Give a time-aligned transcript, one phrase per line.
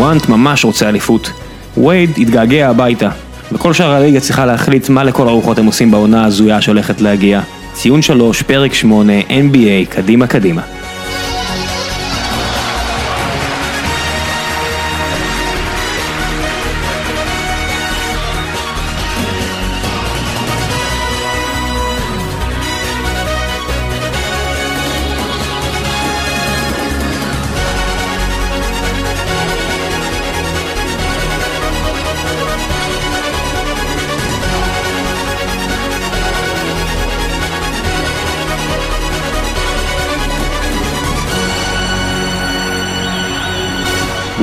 [0.00, 1.32] דורנט ממש רוצה אליפות.
[1.76, 3.08] וייד התגעגע הביתה.
[3.52, 7.40] וכל שאר הליגה צריכה להחליט מה לכל הרוחות הם עושים בעונה הזויה שהולכת להגיע.
[7.72, 10.62] ציון 3, פרק 8, NBA, קדימה קדימה.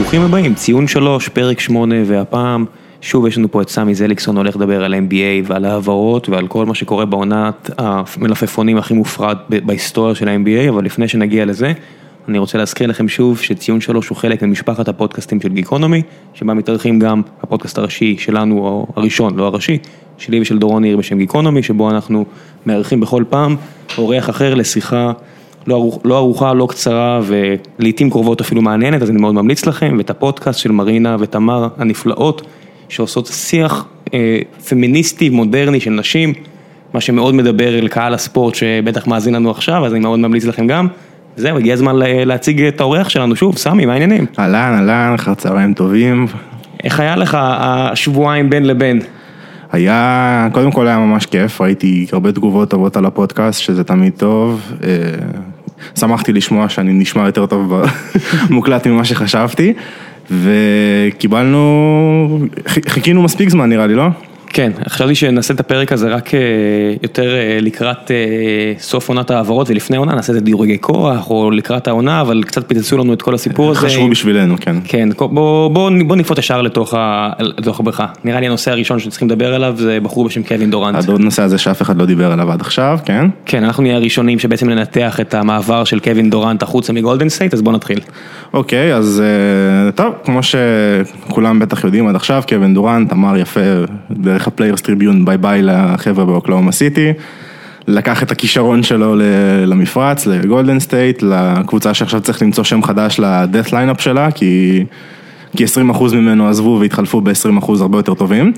[0.07, 2.65] ברוכים הבאים, ציון 3, פרק 8, והפעם
[3.01, 6.65] שוב יש לנו פה את סמי זליקסון הולך לדבר על NBA ועל העברות ועל כל
[6.65, 11.73] מה שקורה בעונת המלפפונים הכי מופרד בהיסטוריה של ה-NBA, אבל לפני שנגיע לזה,
[12.29, 16.01] אני רוצה להזכיר לכם שוב שציון 3 הוא חלק ממשפחת הפודקאסטים של גיקונומי,
[16.33, 19.77] שבה מתארחים גם הפודקאסט הראשי שלנו, או הראשון, לא הראשי,
[20.17, 22.25] שלי ושל דורון ניר בשם גיקונומי, שבו אנחנו
[22.65, 23.55] מארחים בכל פעם
[23.97, 25.11] אורח אחר לשיחה.
[25.67, 29.95] לא, ארוח, לא ארוחה, לא קצרה ולעיתים קרובות אפילו מעניינת, אז אני מאוד ממליץ לכם,
[29.97, 32.41] ואת הפודקאסט של מרינה ותמר הנפלאות,
[32.89, 36.33] שעושות שיח אה, פמיניסטי, מודרני של נשים,
[36.93, 40.87] מה שמאוד מדבר לקהל הספורט שבטח מאזין לנו עכשיו, אז אני מאוד ממליץ לכם גם.
[41.35, 44.25] זהו, הגיע הזמן להציג את האורח שלנו שוב, סמי, מה העניינים?
[44.39, 46.27] אהלן, אהלן, אחר צהריים טובים.
[46.83, 49.01] איך היה לך השבועיים בין לבין?
[49.71, 54.71] היה, קודם כל היה ממש כיף, ראיתי הרבה תגובות טובות על הפודקאסט, שזה תמיד טוב.
[55.95, 57.83] שמחתי לשמוע שאני נשמע יותר טוב
[58.49, 59.73] במוקלט ממה שחשבתי,
[60.31, 62.39] וקיבלנו,
[62.87, 64.07] חיכינו מספיק זמן נראה לי, לא?
[64.49, 66.39] כן, חשבתי שנעשה את הפרק הזה רק אה,
[67.03, 71.51] יותר אה, לקראת אה, סוף עונת העברות ולפני העונה, נעשה את זה דירוגי כוח או
[71.51, 73.79] לקראת העונה, אבל קצת פיצצו לנו את כל הסיפור הזה.
[73.79, 74.75] חשבו בשבילנו, כן.
[74.83, 76.93] כן, בוא, בוא, בוא נפרוט ישר לתוך,
[77.39, 78.05] לתוך הבריכה.
[78.23, 81.09] נראה לי הנושא הראשון שצריכים לדבר עליו זה בחור בשם קווין דורנט.
[81.09, 83.25] הנושא הזה שאף אחד לא דיבר עליו עד עכשיו, כן?
[83.45, 87.61] כן, אנחנו נהיה הראשונים שבעצם ננתח את המעבר של קווין דורנט החוצה מגולדן סטייט, אז
[87.61, 87.99] בוא נתחיל.
[88.53, 89.23] אוקיי, אז
[89.95, 93.61] טוב, כמו שכולם בטח יודעים עד עכשיו, קווין דורנט אמר יפה
[94.11, 97.13] דרך ה Players' Tribune ביי ביי לחבר'ה באוקלהומה סיטי,
[97.87, 99.15] לקח את הכישרון שלו
[99.65, 104.83] למפרץ, לגולדן סטייט, לקבוצה שעכשיו צריך למצוא שם חדש ל death lineup שלה, כי,
[105.57, 108.53] כי 20% ממנו עזבו והתחלפו ב-20% הרבה יותר טובים.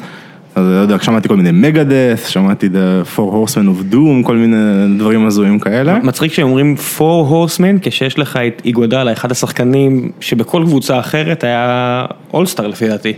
[0.55, 4.57] אז לא יודע, שמעתי כל מיני מגדס, שמעתי The Four Horsemen of Doom, כל מיני
[4.97, 5.99] דברים הזויים כאלה.
[6.03, 12.67] מצחיק שאומרים Four Horsemen כשיש לך את איגודלה, אחד השחקנים שבכל קבוצה אחרת היה אולסטאר
[12.67, 13.13] לפי דעתי.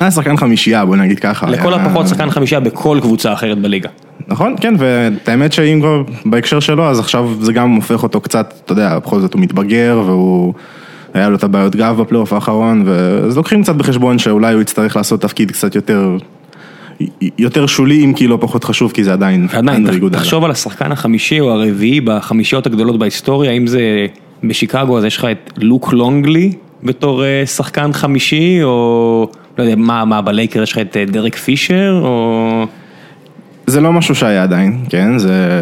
[0.00, 1.50] היה שחקן חמישייה, בוא נגיד ככה.
[1.50, 1.82] לכל היה...
[1.82, 3.88] הפחות שחקן חמישייה בכל קבוצה אחרת בליגה.
[4.28, 8.54] נכון, כן, ואת האמת שאם כבר בהקשר שלו, אז עכשיו זה גם הופך אותו קצת,
[8.64, 10.54] אתה יודע, בכל זאת הוא מתבגר והוא...
[11.14, 12.84] היה לו את הבעיות גב בפלייאוף האחרון,
[13.26, 16.16] אז לוקחים קצת בחשבון שאולי הוא יצטרך לעשות תפקיד קצת יותר...
[17.38, 21.40] יותר שולי אם כי לא פחות חשוב כי זה עדיין, עדיין תחשוב על השחקן החמישי
[21.40, 24.06] או הרביעי בחמישיות הגדולות בהיסטוריה, אם זה
[24.44, 26.52] בשיקגו אז יש לך את לוק לונגלי
[26.82, 29.28] בתור אה, שחקן חמישי או
[29.58, 32.66] לא יודע, מה, מה בלייקר יש לך את אה, דרק פישר, או...
[33.66, 35.60] זה לא משהו שהיה עדיין, כן, זה,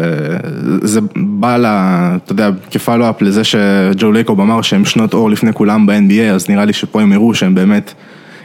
[0.81, 1.65] זה בא ל...
[1.65, 6.65] אתה יודע, כפלו-אפ לזה שג'ו לייקוב אמר שהם שנות אור לפני כולם ב-NBA, אז נראה
[6.65, 7.93] לי שפה הם הראו שהם באמת,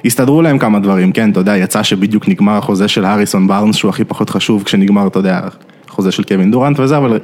[0.04, 3.88] הסתדרו להם כמה דברים, כן, אתה יודע, יצא שבדיוק נגמר החוזה של הריסון בארנס, שהוא
[3.88, 5.40] הכי פחות חשוב כשנגמר, אתה יודע,
[5.88, 7.18] החוזה של קווין דורנט וזה, אבל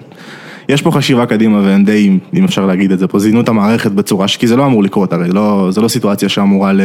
[0.69, 3.93] יש פה חשיבה קדימה והם די, אם אפשר להגיד את זה פה, זינו את המערכת
[3.93, 4.37] בצורה, ש...
[4.37, 6.81] כי זה לא אמור לקרות הרי, לא, זה לא סיטואציה שאמורה ל...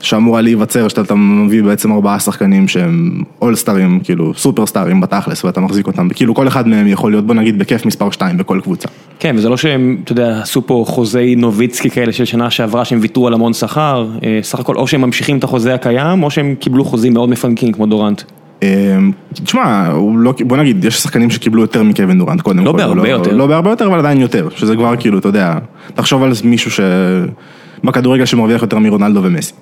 [0.00, 6.08] שאמורה להיווצר, שאתה מביא בעצם ארבעה שחקנים שהם אולסטרים, כאילו סופרסטרים בתכלס, ואתה מחזיק אותם,
[6.08, 8.88] כאילו כל אחד מהם יכול להיות, בוא נגיד, בכיף מספר 2 בכל קבוצה.
[9.18, 12.98] כן, וזה לא שהם, אתה יודע, עשו פה חוזי נוביצקי כאלה של שנה שעברה, שהם
[13.02, 16.54] ויתרו על המון שכר, אה, סך הכל או שהם ממשיכים את החוזה הקיים, או שהם
[16.60, 18.22] קיבלו חוזים מאוד מפנקים כמו דורנט.
[18.62, 18.98] אה,
[19.44, 22.76] תשמע, לא, בוא נגיד, יש שחקנים שקיבלו יותר מקווין דורנט קודם לא כל.
[22.76, 23.36] בהרבה לא, יותר.
[23.36, 25.54] לא בהרבה יותר, אבל עדיין יותר, שזה כבר כאילו, אתה יודע,
[25.94, 29.52] תחשוב על מישהו שבכדורגל שמרוויח יותר מרונלדו ומסי.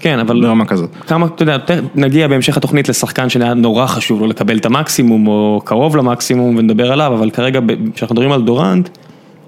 [0.00, 0.40] כן, אבל...
[0.40, 0.90] ברמה כזאת.
[1.06, 1.56] כמה, אתה יודע,
[1.94, 6.92] נגיע בהמשך התוכנית לשחקן שהיה נורא חשוב לו לקבל את המקסימום, או קרוב למקסימום, ונדבר
[6.92, 7.60] עליו, אבל כרגע,
[7.94, 8.88] כשאנחנו מדברים על דורנט,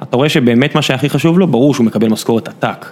[0.03, 2.87] אתה רואה שבאמת מה שהכי חשוב לו, ברור שהוא מקבל משכורת עתק.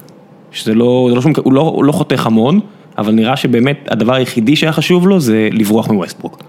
[0.53, 2.61] שזה לא, לא שהוא, הוא לא, הוא לא חותך המון,
[2.99, 6.43] אבל נראה שבאמת הדבר היחידי שהיה חשוב לו זה לברוח מווסטברוק.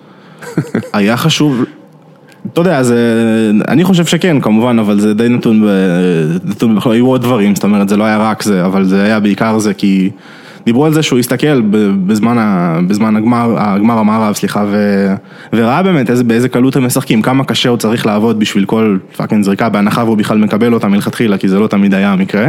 [0.94, 1.64] היה חשוב,
[2.54, 5.68] אתה יודע, זה, אני חושב שכן כמובן, אבל זה די נתון,
[6.44, 9.20] נתון בכלל, היו עוד דברים, זאת אומרת זה לא היה רק זה, אבל זה היה
[9.20, 10.10] בעיקר זה כי...
[10.66, 11.62] דיברו על זה שהוא הסתכל
[12.06, 15.08] בזמן, ה, בזמן הגמר, הגמר המערב, סליחה, ו,
[15.54, 19.44] וראה באמת איזה, באיזה קלות הם משחקים, כמה קשה הוא צריך לעבוד בשביל כל fucking
[19.44, 22.48] זריקה, בהנחה והוא בכלל מקבל אותה מלכתחילה, כי זה לא תמיד היה המקרה.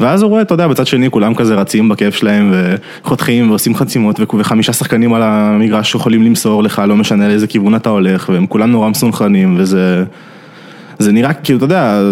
[0.00, 2.52] ואז הוא רואה, אתה יודע, בצד שני כולם כזה רצים בכיף שלהם
[3.02, 7.90] וחותכים ועושים חסימות וחמישה שחקנים על המגרש שיכולים למסור לך, לא משנה לאיזה כיוון אתה
[7.90, 10.04] הולך, והם כולם נורא מסונכרנים וזה...
[10.98, 12.02] זה נראה כאילו, אתה יודע,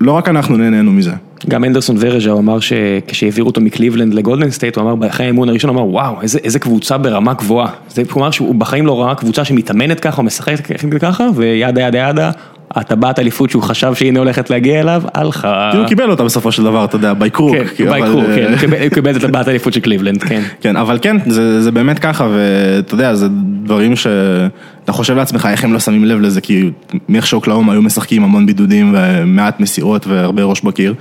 [0.00, 1.12] לא רק אנחנו נהנינו מזה.
[1.48, 1.96] גם אנדרסון
[2.30, 6.22] הוא אמר שכשהעבירו אותו מקליבלנד לגולדן סטייט, הוא אמר באחרי האימון הראשון, הוא אמר וואו,
[6.22, 7.70] איזה, איזה קבוצה ברמה גבוהה.
[7.88, 10.66] זה, אמר שהוא בחיים לא ראה קבוצה שמתאמנת ככה משחקת
[10.98, 12.30] ככה, ו yada yada yada,
[12.70, 15.70] הטבעת אליפות שהוא חשב שהנה הולכת להגיע אליו, הלכה.
[15.74, 17.56] הוא קיבל אותה בסופו של דבר, אתה יודע, by crook.
[17.76, 20.42] כן, by crook, כן, הוא קיבל את הטבעת האליפות של קליבלנד, כן.
[20.62, 23.28] כן, אבל כן, זה, זה באמת ככה, ואתה יודע, זה
[23.62, 26.70] דברים שאתה חושב לעצמך איך הם לא שמים לב לזה, כי
[27.08, 30.94] מאיך שאוקלאומה היו משחקים המון בידודים ומעט מסירות והרבה ראש בקיר.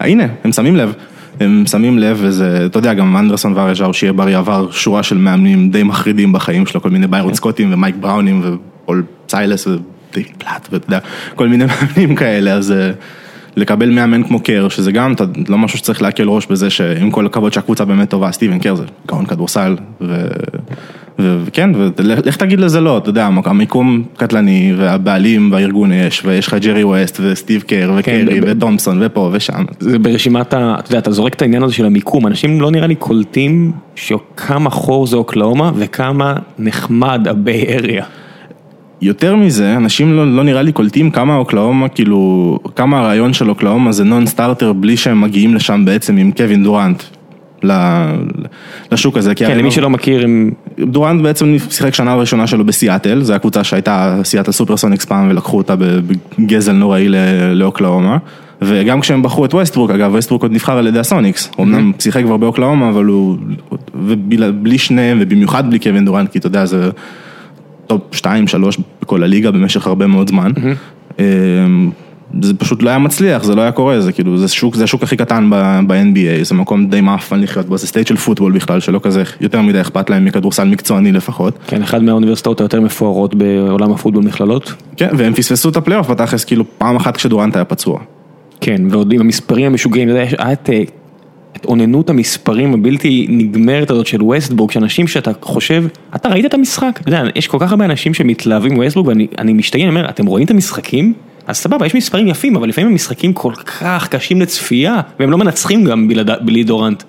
[0.00, 0.92] הנה, הם שמים לב.
[1.40, 5.70] הם שמים לב וזה, אתה יודע, גם אנדרסון וראז'או, שיהיה בריא עבר שורה של מאמנים
[5.70, 9.66] די מחרידים בחיים שלו, כל מיני ביירון סקוטים ומייק בראונים ופול סיילאס
[10.14, 10.98] דיוויד פלאט, ואתה יודע,
[11.34, 12.90] כל מיני מאמנים כאלה, אז אה,
[13.56, 15.14] לקבל מאמן כמו קר, שזה גם
[15.48, 18.84] לא משהו שצריך להקל ראש בזה שעם כל הכבוד שהקבוצה באמת טובה, סטיבן קר זה
[19.06, 19.76] גאון כדורסל,
[21.18, 26.84] וכן, ולך תגיד לזה לא, אתה יודע, המיקום קטלני, והבעלים והארגון יש, ויש לך ג'רי
[26.84, 29.64] ווסט וסטיב קר וקרי ותומפסון ופה ושם.
[29.80, 30.76] זה ברשימת, ה...
[30.78, 34.70] אתה יודע, אתה זורק את העניין הזה של המיקום, אנשים לא נראה לי קולטים שכמה
[34.70, 38.04] חור זה אוקלאומה וכמה נחמד ה Bay Area.
[39.02, 43.92] יותר מזה, אנשים לא, לא נראה לי קולטים כמה אוקלאומה, כאילו, כמה הרעיון של אוקלאומה
[43.92, 47.02] זה non-starter בלי שהם מגיעים לשם בעצם עם קווין דורנט.
[48.92, 49.34] לשוק הזה.
[49.34, 50.50] כן, למי שלא מכיר, הם...
[50.78, 55.74] דורנט בעצם שיחק שנה ראשונה שלו בסיאטל, זו הקבוצה שהייתה סיאטל סופרסוניקס פעם ולקחו אותה
[56.38, 57.08] בגזל נוראי
[57.54, 58.18] לאוקלאומה.
[58.62, 62.22] וגם כשהם בחרו את ווסטברוק, אגב, ווסטברוק עוד נבחר על ידי הסוניקס, הוא אמנם שיחק
[62.22, 63.36] כבר באוקלאומה, אבל הוא,
[63.94, 66.90] ובלי שניהם, ובמיוחד בלי קווין דורנט, כי אתה יודע, זה...
[67.90, 68.24] top 2-3
[69.02, 70.52] בכל הליגה במשך הרבה מאוד זמן.
[71.18, 71.90] אמ,
[72.42, 75.02] זה פשוט לא היה מצליח, זה לא היה קורה, זה כאילו, זה שוק, זה השוק
[75.02, 75.50] הכי קטן
[75.86, 79.62] ב-NBA, זה מקום די מאפן לחיות בו, זה state של פוטבול בכלל, שלא כזה יותר
[79.62, 81.58] מדי אכפת להם מכדורסל מקצועני לפחות.
[81.66, 84.74] כן, אחד מהאוניברסיטאות היותר מפוארות בעולם הפוטבול מכללות.
[84.96, 87.98] כן, והם פספסו את הפלייאוף בתכלס, כאילו פעם אחת כשדורנט היה פצוע.
[88.60, 90.70] כן, ועוד עם המספרים המשוגעים, אתה יודע, היה את
[91.56, 96.98] את אוננות המספרים הבלתי נגמרת הזאת של ווסטברוק, שאנשים שאתה חושב, אתה ראית את המשחק?
[97.00, 100.46] אתה יודע, יש כל כך הרבה אנשים שמתלהבים ווסטברוק ואני משתגע, אני אומר, אתם רואים
[100.46, 101.12] את המשחקים?
[101.46, 105.84] אז סבבה, יש מספרים יפים, אבל לפעמים המשחקים כל כך קשים לצפייה, והם לא מנצחים
[105.84, 107.02] גם בלעד, בלי דורנט.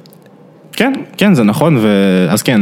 [0.74, 2.62] כן, כן, זה נכון, ואז כן,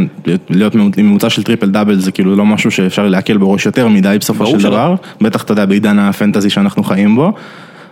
[0.49, 4.47] להיות ממוצע של טריפל דאבל זה כאילו לא משהו שאפשר להקל בראש יותר מדי בסופו
[4.47, 7.33] של דבר, בטח אתה יודע בעידן ה fantasy שאנחנו חיים בו,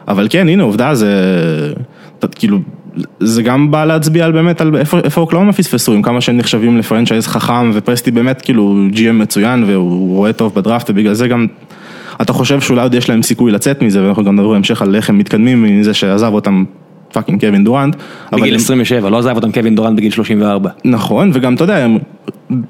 [0.08, 1.14] אבל כן, הנה עובדה זה,
[2.36, 2.60] כאילו,
[3.20, 6.78] זה גם בא להצביע על באמת על איפה, איפה אוקלאומה פספסו, עם כמה שהם נחשבים
[6.78, 11.48] ל franchise חכם ופרסטי באמת כאילו GM מצוין והוא רואה טוב בדראפט ובגלל זה גם
[12.22, 15.10] אתה חושב שאולי עוד יש להם סיכוי לצאת מזה ואנחנו גם נדבר בהמשך על איך
[15.10, 16.64] הם מתקדמים מזה שעזב אותם
[17.14, 17.96] fucking קווין דורנט.
[18.32, 20.70] בגיל 27, לא עזב אותם קווין דורנט בגיל 34.
[20.86, 21.98] נכון, וגם אתה יודע, הם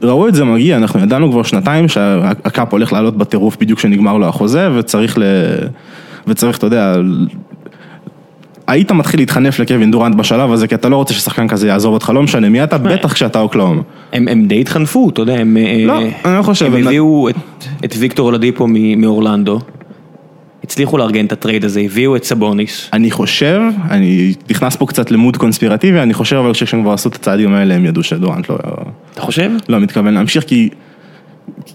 [0.03, 4.17] ראו את זה מגיע, אנחנו ידענו כבר שנתיים שה cap הולך לעלות בטירוף בדיוק כשנגמר
[4.17, 5.23] לו החוזה וצריך ל...
[6.27, 6.95] וצריך, אתה יודע,
[8.67, 12.11] היית מתחיל להתחנף לקווין דורנט בשלב הזה, כי אתה לא רוצה ששחקן כזה יעזוב אותך,
[12.15, 13.81] לא משנה מי אתה, בטח כשאתה אוקלאומה.
[14.13, 16.65] הם הם די התחנפו, אתה יודע, הם לא, אני לא חושב.
[16.65, 17.35] הם הביאו את
[17.85, 19.59] את ויקטור אולדיפו מאורלנדו.
[20.63, 22.89] הצליחו לארגן את הטרייד הזה, הביאו את סבוניס.
[22.93, 27.09] אני חושב, אני נכנס פה קצת ל mode קונספירטיבי, אני חושב אבל כשהם כבר עשו
[27.09, 28.57] את הצעדים האלה, הם ידעו שדורנט לא...
[29.13, 29.51] אתה חושב?
[29.69, 30.69] לא מתכוון להמשיך, כי...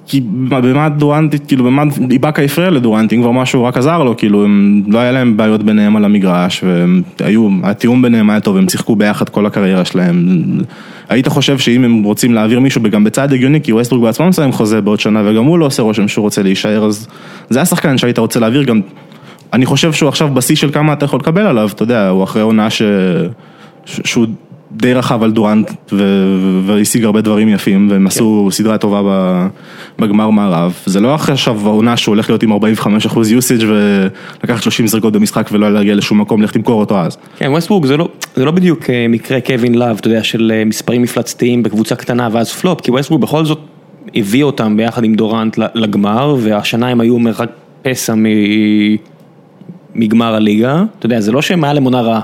[0.06, 4.82] כי במה דורנט, כאילו במה איבאקה הפריע לדורנט, כבר משהו רק עזר לו, כאילו הם,
[4.88, 6.64] לא היה להם בעיות ביניהם על המגרש,
[7.20, 10.26] והיו, התיאום ביניהם היה טוב, הם שיחקו ביחד כל הקריירה שלהם.
[11.08, 14.80] היית חושב שאם הם רוצים להעביר מישהו, גם בצעד הגיוני, כי ווסטברוק בעצמם מסיים חוזה
[14.80, 17.08] בעוד שנה, וגם הוא לא עושה רושם שהוא רוצה להישאר, אז
[17.50, 18.80] זה היה שחקן שהיית רוצה להעביר גם,
[19.52, 22.42] אני חושב שהוא עכשיו בשיא של כמה אתה יכול לקבל עליו, אתה יודע, הוא אחרי
[22.42, 22.82] עונה ש...
[23.84, 24.26] שהוא
[24.76, 25.70] די רכב על דורנט
[26.66, 29.48] והשיג הרבה דברים יפים והם עשו סדרה טובה
[29.98, 30.78] בגמר מערב.
[30.86, 35.48] זה לא עכשיו העונה שהוא הולך להיות עם 45 אחוז usage ולקחת 30 זריקות במשחק
[35.52, 37.16] ולא להגיע לשום מקום, לך תמכור אותו אז.
[37.36, 40.64] כן, ווסטברוק זה לא, זה לא בדיוק אה, מקרה קווין לאב, אתה יודע, של אה,
[40.64, 43.58] מספרים מפלצתיים בקבוצה קטנה ואז פלופ, כי ווסטברוק בכל זאת
[44.14, 47.50] הביא אותם ביחד עם דורנט לגמר והשנה הם היו מרחק
[47.82, 48.14] פסע
[49.94, 52.20] מגמר הליגה, אתה יודע, זה לא שהם היה להם עונה רעה.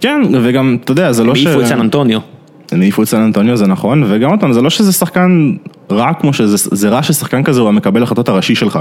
[0.00, 1.46] כן, וגם, אתה יודע, זה לא ש...
[1.46, 2.20] העיפו את סן אנטוניו.
[2.72, 5.52] הם העיפו את סן אנטוניו, זה נכון, וגם אותם, זה לא שזה שחקן
[5.90, 8.78] רע כמו שזה, זה רע ששחקן כזה הוא המקבל החלטות הראשי שלך.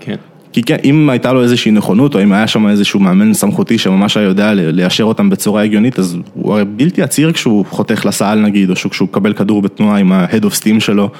[0.00, 0.16] כן.
[0.52, 4.16] כי כן, אם הייתה לו איזושהי נכונות, או אם היה שם איזשהו מאמן סמכותי שממש
[4.16, 8.70] היה יודע ליישר אותם בצורה הגיונית, אז הוא הרי בלתי עציר כשהוא חותך לסל נגיד,
[8.70, 11.10] או כשהוא מקבל כדור בתנועה עם ה-head of steam שלו.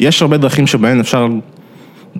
[0.00, 1.28] יש הרבה דרכים שבהן אפשר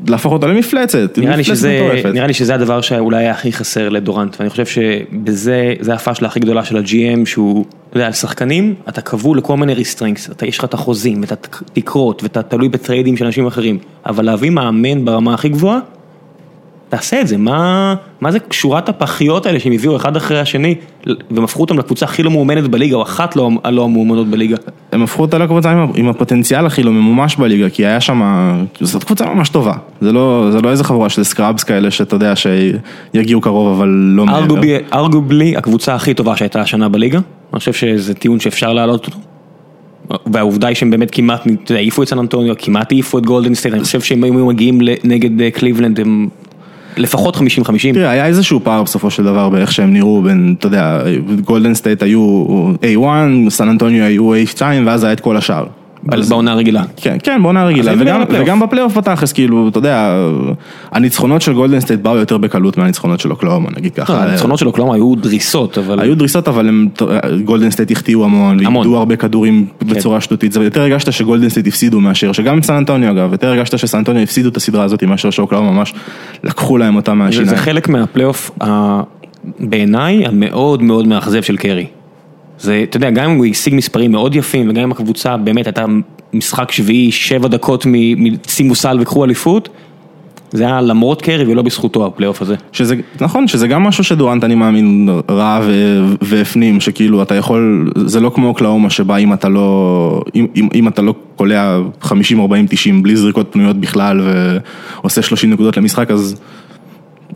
[0.09, 2.00] להפוך אותו למפלצת, נראה לי, שזה.
[2.14, 6.40] נראה לי שזה הדבר שאולי היה הכי חסר לדורנט, ואני חושב שבזה, זה הפאשלה הכי
[6.40, 10.59] גדולה של ה-GM, שהוא, אתה יודע, על שחקנים, אתה כבול לכל מיני restrictions, אתה, יש
[10.59, 15.35] לך את החוזים, ואת התקרות, ואתה תלוי בטריידים של אנשים אחרים, אבל להביא מאמן ברמה
[15.35, 15.78] הכי גבוהה,
[16.90, 20.75] תעשה את זה, מה, מה זה שורת הפחיות האלה שהם הביאו אחד אחרי השני,
[21.30, 24.56] והם הפכו אותם לקבוצה הכי לא מאומנת בליגה, או אחת לא, הלא המאומנות בליגה.
[24.92, 28.23] הם הפכו אותה לקבוצה עם, עם הפוטנציאל הכי לא ממומש בליגה, כי היה שם,
[28.80, 29.73] זאת קבוצה ממש טובה.
[30.00, 34.26] זה לא, זה לא איזה חבורה של סקראבס כאלה שאתה יודע שיגיעו קרוב אבל לא
[34.26, 34.56] מעבר.
[34.92, 37.18] ארגובלי, הקבוצה הכי טובה שהייתה השנה בליגה,
[37.52, 39.18] אני חושב שזה טיעון שאפשר להעלות אותו.
[40.26, 43.85] והעובדה היא שהם באמת כמעט, העיפו את סן אנטוניו, כמעט העיפו את גולדן סטייט, אני
[43.85, 46.28] חושב שהם היו מגיעים נגד אה, קליבלנד הם
[46.97, 47.40] לפחות 50-50.
[47.94, 51.02] תראה, היה איזשהו פער בסופו של דבר באיך שהם נראו בין, אתה יודע,
[51.44, 52.44] גולדן סטייט היו
[52.82, 53.04] A1,
[53.50, 55.66] סן אנטוניו היו A2 ואז היה את כל השאר.
[56.02, 56.83] בעונה הרגילה.
[56.97, 58.23] כן, כן, בעונה רגילה, וגם.
[58.28, 60.26] וגם בפלייאוף בתכלס, כאילו, אתה יודע,
[60.92, 64.12] הניצחונות של גולדן סטייט באו יותר בקלות מהניצחונות של אוקלאומה, נגיד ככה.
[64.12, 66.00] לא, הניצחונות של אוקלאומה היו דריסות, אבל...
[66.00, 66.71] היו דריסות, אבל
[67.45, 68.57] גולדן סטייט החטיאו המון.
[68.59, 73.11] ואיבדו הרבה כדורים בצורה שטותית, זה יותר הרגשת שגולדן סטייט הפסידו מאשר, שגם סן אנטוניו
[73.11, 75.95] אגב, יותר הרגשת שסן אנטוניו הפסידו את הסדרה הזאת מאשר שאוקלהומה ממש
[76.45, 77.49] לקחו להם אותה מהשיניים.
[77.49, 78.50] זה חלק מהפלייאוף,
[79.61, 81.87] בעיניי, המאוד מאוד מאכזב של קרי.
[82.61, 85.85] זה, אתה יודע, גם אם הוא השיג מספרים מאוד יפים, וגם אם הקבוצה באמת הייתה
[86.33, 89.69] משחק שביעי, שבע דקות משימו סל וקחו אליפות,
[90.52, 92.55] זה היה למרות קרי ולא בזכותו הפלייאוף הזה.
[92.73, 95.61] שזה, נכון, שזה גם משהו שדורנט אני מאמין ראה
[96.23, 100.88] והפנים, שכאילו אתה יכול, זה לא כמו אוקלאומה שבה אם אתה לא, אם, אם, אם
[100.88, 104.21] אתה לא קולע 50, 40, 90 בלי זריקות פנויות בכלל
[105.00, 106.40] ועושה 30 נקודות למשחק אז,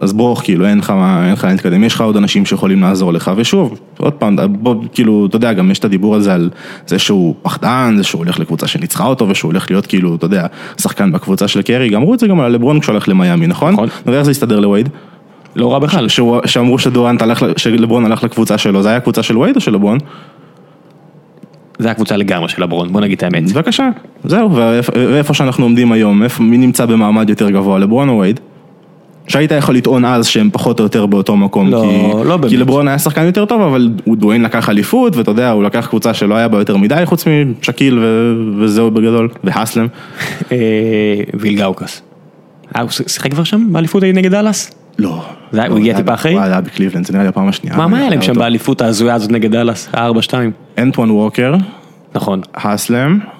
[0.00, 3.12] אז ברוך כאילו אין לך מה, אין לך להתקדם, יש לך עוד אנשים שיכולים לעזור
[3.12, 6.50] לך ושוב, עוד פעם, בוא כאילו, אתה יודע, גם יש את הדיבור הזה על
[6.86, 10.46] זה שהוא פחדן, זה שהוא הולך לקבוצה שניצחה אותו ושהוא הולך להיות כאילו, אתה יודע,
[10.80, 13.72] שחקן בקבוצה של קרי, גם אמרו את זה גם על לברון כשהוא הלך למיאמי, נכון?
[13.72, 13.88] נכון.
[14.06, 14.88] ואיך זה הסתדר לווייד?
[15.56, 16.08] לא רע בכלל.
[16.08, 19.72] שהוא- שאמרו שדורנט הלך, שלברון הלך לקבוצה שלו, זה היה קבוצה של וייד או של
[19.74, 19.98] לברון?
[21.78, 23.52] זה הקבוצה לגמרי של הברון, בוא נגיד את האמת.
[23.52, 23.88] בבקשה,
[24.24, 28.40] זהו, ואיפה- שאנחנו עומדים היום, מי נמצא במעמד יותר גבוה, לברון או וייד?
[29.28, 31.84] שהיית יכול לטעון אז שהם פחות או יותר באותו מקום, לא,
[32.22, 32.50] כי, לא באמת.
[32.50, 35.86] כי לברון היה שחקן יותר טוב, אבל הוא דואן לקח אליפות, ואתה יודע, הוא לקח
[35.86, 37.24] קבוצה שלא היה בה יותר מדי, חוץ
[37.60, 39.86] משקיל ו- וזהו בגדול, והסלם.
[40.52, 40.56] אה,
[41.34, 42.02] ווילגוקס.
[42.76, 44.70] אה, הוא שיחק כבר שם באליפות נגד דאלאס?
[44.98, 45.22] לא.
[45.52, 46.32] זה היה- הוא לא, הגיע טיפה אחרי?
[46.32, 47.76] הוא היה בקליבלנד, זה נראה לי הפעם השנייה.
[47.76, 48.34] מה מה היה להם שם.
[48.34, 49.88] באליפות ההזויה הזאת נגד דאלאס?
[49.94, 50.34] ה-4-2.
[50.78, 51.54] אנטואן ווקר,
[52.14, 52.40] נכון.
[52.54, 53.33] הסלם, אה,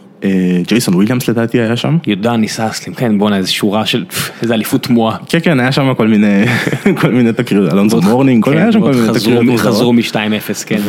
[0.67, 1.97] ג'ייסון וויליאמס לדעתי היה שם.
[2.07, 4.05] יודוניס האסלם, כן בואנה איזה שורה של,
[4.43, 5.17] איזה אליפות תמוהה.
[5.29, 6.45] כן, כן, היה שם כל מיני,
[7.01, 9.61] כל מיני תקריות, אלונזו מורנינג, כל כן, היה שם כל ועוד מיני תקריות.
[9.61, 10.81] חזרו מ-2-0, כן.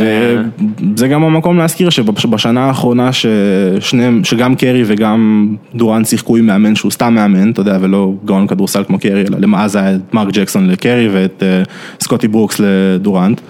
[0.95, 6.91] זה גם המקום להזכיר שבשנה האחרונה ששניהם, שגם קרי וגם דורנט שיחקו עם מאמן שהוא
[6.91, 10.67] סתם מאמן, אתה יודע, ולא גאון כדורסל כמו קרי, אלא למעשה היה את מרק ג'קסון
[10.67, 11.63] לקרי ואת אה,
[11.99, 13.41] סקוטי ברוקס לדורנט.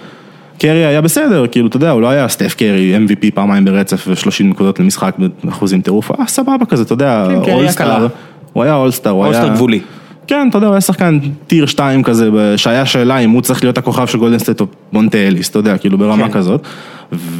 [0.58, 4.44] קרי היה בסדר, כאילו, אתה יודע, הוא לא היה סטף קרי, MVP פעמיים ברצף ו-30
[4.44, 8.06] נקודות למשחק באחוזים טירוף, היה סבבה כזה, אתה יודע, כן, all-star, קלה.
[8.52, 9.34] הוא היה all-star, הוא היה...
[9.34, 9.80] all-star גבולי.
[10.26, 13.78] כן, אתה יודע, הוא היה שחקן tier 2 כזה, שהיה שאלה אם הוא צריך להיות
[13.78, 16.32] הכוכב של גולדן סטייט או מונטה אליס, אתה יודע, כאילו ברמה כן.
[16.32, 16.66] כזאת,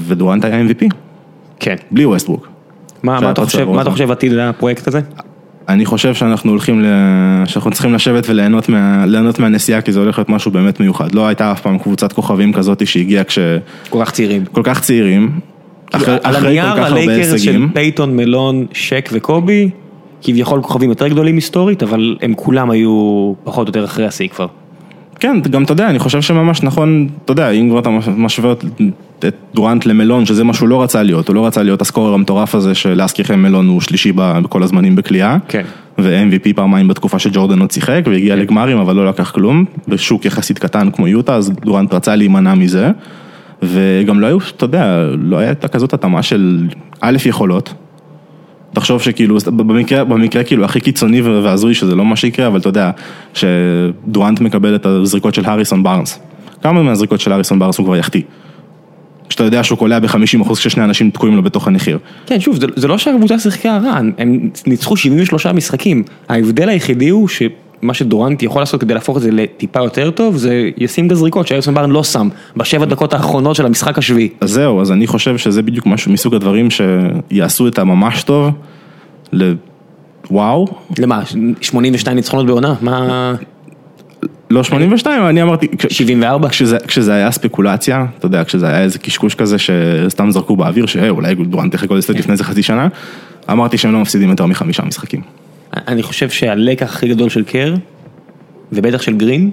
[0.06, 0.86] ודורנט היה MVP,
[1.60, 1.76] כן.
[1.90, 2.48] בלי ווסטברוק.
[3.02, 3.90] מה אתה חושב, מה אתה.
[3.90, 5.00] חושב עתיד הפרויקט הזה?
[5.68, 6.86] אני חושב שאנחנו הולכים, ל...
[7.46, 9.06] שאנחנו צריכים לשבת וליהנות מה...
[9.06, 11.14] ליהנות מהנסיעה, כי זה הולך להיות משהו באמת מיוחד.
[11.14, 13.50] לא הייתה אף פעם קבוצת כוכבים כזאת שהגיעה כשכל
[13.90, 14.44] כל כך צעירים.
[14.64, 15.40] כך צעירים,
[15.92, 17.66] אחרי, על אחרי הנייר כל הלייקרס של.
[17.72, 19.70] פייטון, מלון, שק וקובי,
[20.22, 24.46] כביכול כוכבים יותר גדולים היסטורית, אבל הם כולם היו פחות או יותר אחרי השיא כבר.
[25.20, 28.52] כן, גם אתה יודע, אני חושב שממש נכון, אתה יודע, אם כבר אתה משווה
[29.18, 32.54] את דורנט למלון, שזה מה שהוא לא רצה להיות, הוא לא רצה להיות הסקורר המטורף
[32.54, 35.38] הזה, שלהזכירכם מלון הוא שלישי בכל הזמנים בקליעה.
[35.48, 35.62] כן.
[35.98, 40.90] ו-MVP פעמיים בתקופה שג'ורדן עוד שיחק, והגיע לגמרים, אבל לא לקח כלום, בשוק יחסית קטן
[40.90, 42.90] כמו יוטה, אז דורנט רצה להימנע מזה.
[43.62, 46.68] וגם לא היו, אתה יודע, לא הייתה כזאת התאמה של
[47.00, 47.74] א' יכולות.
[48.76, 52.90] תחשוב שכאילו, במקרה, במקרה כאילו הכי קיצוני והזוי שזה לא מה שיקרה, אבל אתה יודע,
[53.34, 56.18] שדורנט מקבל את הזריקות של הריסון בארנס.
[56.62, 58.22] כמה מהזריקות של הריסון בארנס הוא כבר יחטיא?
[59.28, 61.98] כשאתה יודע שהוא קולע ב-50% כששני אנשים תקועים לו בתוך הנחיר.
[62.26, 66.02] כן, שוב, זה, זה לא שהקבוצה שיחקה רע, הם ניצחו 73 משחקים.
[66.28, 67.28] ההבדל היחידי הוא
[67.80, 71.46] שמה שדורנט יכול לעשות כדי להפוך את זה לטיפה יותר טוב, זה ישים את הזריקות
[71.46, 74.28] שאריסון ברן לא שם, בשבע דקות האחרונות של המשחק השביעי.
[74.40, 78.50] אז זהו, אז אני חושב שזה בדיוק משהו מסוג הדברים שיעשו את הממש טוב
[79.32, 80.66] לוואו,
[80.98, 81.22] למה,
[81.60, 82.74] 82 ניצחונות בעונה?
[82.80, 83.34] מה...
[84.50, 86.48] לא 82, אני אמרתי, כש- 74?
[86.48, 91.34] כשזה, כשזה היה ספקולציה, אתה יודע, כשזה היה איזה קשקוש כזה שסתם זרקו באוויר, שאולי
[91.34, 92.88] דורנט יחק עוד הסטייט לפני איזה חצי שנה,
[93.50, 95.20] אמרתי שהם לא מפסידים יותר מחמישה משחקים.
[95.88, 97.74] אני חושב שהלקח הכי גדול של קר,
[98.72, 99.50] ובטח של גרין,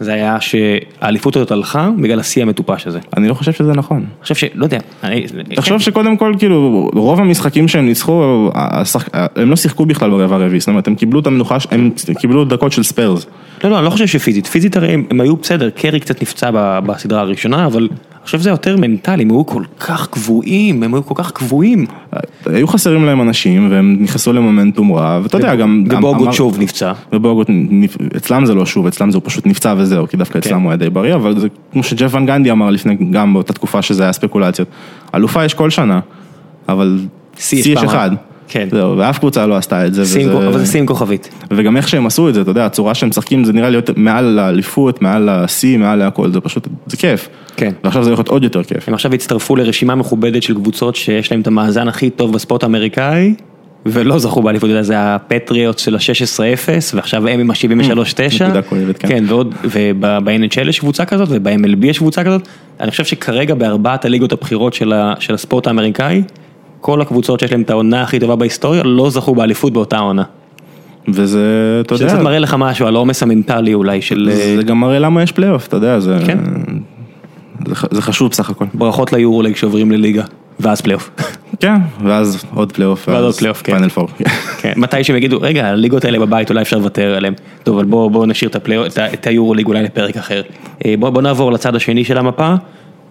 [0.00, 2.98] זה היה שהאליפות הזאת הלכה בגלל השיא המטופש הזה.
[3.16, 3.96] אני לא חושב שזה נכון.
[3.98, 4.44] אני חושב ש...
[4.54, 4.78] לא יודע.
[5.04, 10.36] אני- תחשוב שקודם כל, כאילו, רוב המשחקים שהם ניצחו, השחק- הם לא שיחקו בכלל ברבע
[10.36, 11.90] הרביעי, זאת אומרת, הם קיבלו את המנוחה, הם
[12.20, 13.26] קיבלו דקות של ספיירס.
[13.64, 14.46] לא, לא, אני לא חושב שפיזית.
[14.46, 16.50] פיזית הרי הם, הם היו בסדר, קרי קצת נפצע
[16.86, 17.88] בסדרה הראשונה, אבל
[18.22, 21.86] אני חושב שזה יותר מנטלי, הם היו כל כך קבועים, הם היו כל כך קבועים.
[22.46, 25.84] היו חסרים להם אנשים, והם נכנסו למומנטום רע, ואתה יודע, גם...
[25.90, 26.92] ובוגוט שוב נפצע.
[27.12, 27.48] ובוגוט,
[28.16, 30.62] אצלם זה לא שוב, אצלם זה הוא פשוט נפצע וזהו, כי דווקא אצלם כן.
[30.62, 33.82] הוא היה די בריא, אבל זה כמו שג'ף ון גנדי אמר לפני, גם באותה תקופה
[33.82, 34.68] שזה היה ספקולציות.
[35.14, 36.00] אלופה יש כל שנה,
[36.68, 36.98] אבל
[37.38, 38.10] שיא יש אחד.
[38.48, 38.68] כן.
[38.70, 40.06] זהו, ואף קבוצה לא עשתה את זה.
[40.06, 41.28] שים, וזה- אבל זה שים כוכבית.
[41.50, 43.92] וגם איך שהם עשו את זה, אתה יודע, הצורה שהם משחקים זה נראה לי יותר
[43.96, 47.28] מעל האליפות, מעל השיא, מעל להכל, זה פשוט, זה כיף.
[47.56, 47.72] כן.
[47.84, 48.88] ועכשיו זה הולך להיות עוד יותר כיף.
[48.88, 53.34] הם עכשיו הצטרפו לרשימה מכובדת של קבוצות שיש להם את המאזן הכי טוב בספורט האמריקאי,
[53.86, 58.44] ולא זכו באליפות, אתה יודע, זה הפטריוט של ה-16-0, ועכשיו הם עם ה-73-9.
[58.44, 59.08] נקודה כואבת, כן.
[59.08, 62.48] כן, ועוד, וב-NHL יש קבוצה כזאת, וב-MLB יש קבוצה כזאת.
[62.80, 66.22] אני חושב שכרגע בארבעת הליגות הבכירות של ה- של הספורט האמריקאי,
[66.82, 70.22] כל הקבוצות שיש להם את העונה הכי טובה בהיסטוריה, לא זכו באליפות באותה עונה.
[71.08, 71.40] וזה,
[71.80, 74.28] אתה שזה יודע, קצת מראה לך משהו על העומס המנטלי אולי של...
[74.32, 76.18] אה, זה גם מראה למה יש פלייאוף, אתה יודע, זה...
[76.26, 76.38] כן.
[77.90, 78.64] זה חשוב בסך הכל.
[78.74, 80.22] ברכות ליורוליג שעוברים לליגה,
[80.60, 81.10] ואז פלייאוף.
[81.60, 81.74] כן,
[82.04, 83.08] ואז עוד פלייאוף.
[83.08, 83.72] ואז עוד פלייאוף, כן.
[83.72, 84.08] פיינל פור.
[84.60, 87.34] כן, מתי שהם יגידו, רגע, הליגות האלה בבית אולי אפשר לוותר עליהם.
[87.62, 88.86] טוב, אבל בואו בוא נשאיר את, הפלי...
[88.86, 90.42] את, ה- את היורוליג אולי לפרק אחר.
[90.86, 92.54] אה, בואו בוא נעבור לצד השני של המפה,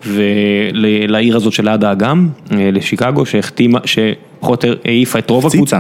[0.05, 5.79] ולעיר הזאת של ליד האגם, אה, לשיקגו, שהחתימה, שפחות או יותר העיפה את רוב הקבוצה.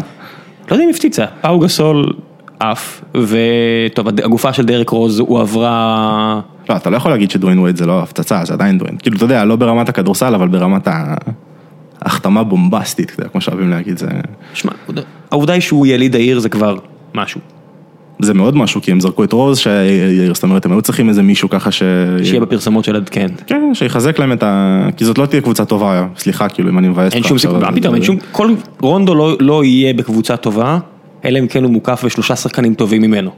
[0.71, 2.13] לא יודע אם הפציצה, פאו גסול
[2.59, 6.39] עף, וטוב, הגופה של דרק רוז הועברה...
[6.69, 8.97] לא, אתה לא יכול להגיד שדוויין ווייד זה לא הפצצה, זה עדיין דוויין.
[8.97, 10.87] כאילו, אתה יודע, לא ברמת הכדורסל, אבל ברמת
[12.01, 14.07] ההחתמה בומבסטית, אתה יודע, כמו שאוהבים להגיד, זה...
[14.53, 14.71] שמע,
[15.31, 16.77] העובדה היא שהוא יליד העיר זה כבר
[17.15, 17.41] משהו.
[18.21, 21.21] זה מאוד משהו, כי הם זרקו את רוז, שהיה- זאת אומרת, הם היו צריכים איזה
[21.23, 21.83] מישהו ככה ש...
[22.23, 23.27] שיהיה בפרסמות של עד כן.
[23.47, 24.87] כן, שיחזק להם את ה...
[24.97, 27.51] כי זאת לא תהיה קבוצה טובה, סליחה, כאילו, אם אני מבאס אין אותך שום עכשיו,
[27.51, 30.77] סיכוי, מה פתאום, אין שום, כל רונדו לא, לא יהיה בקבוצה טובה,
[31.25, 33.31] אלא אם כן הוא מוקף בשלושה שחקנים טובים ממנו.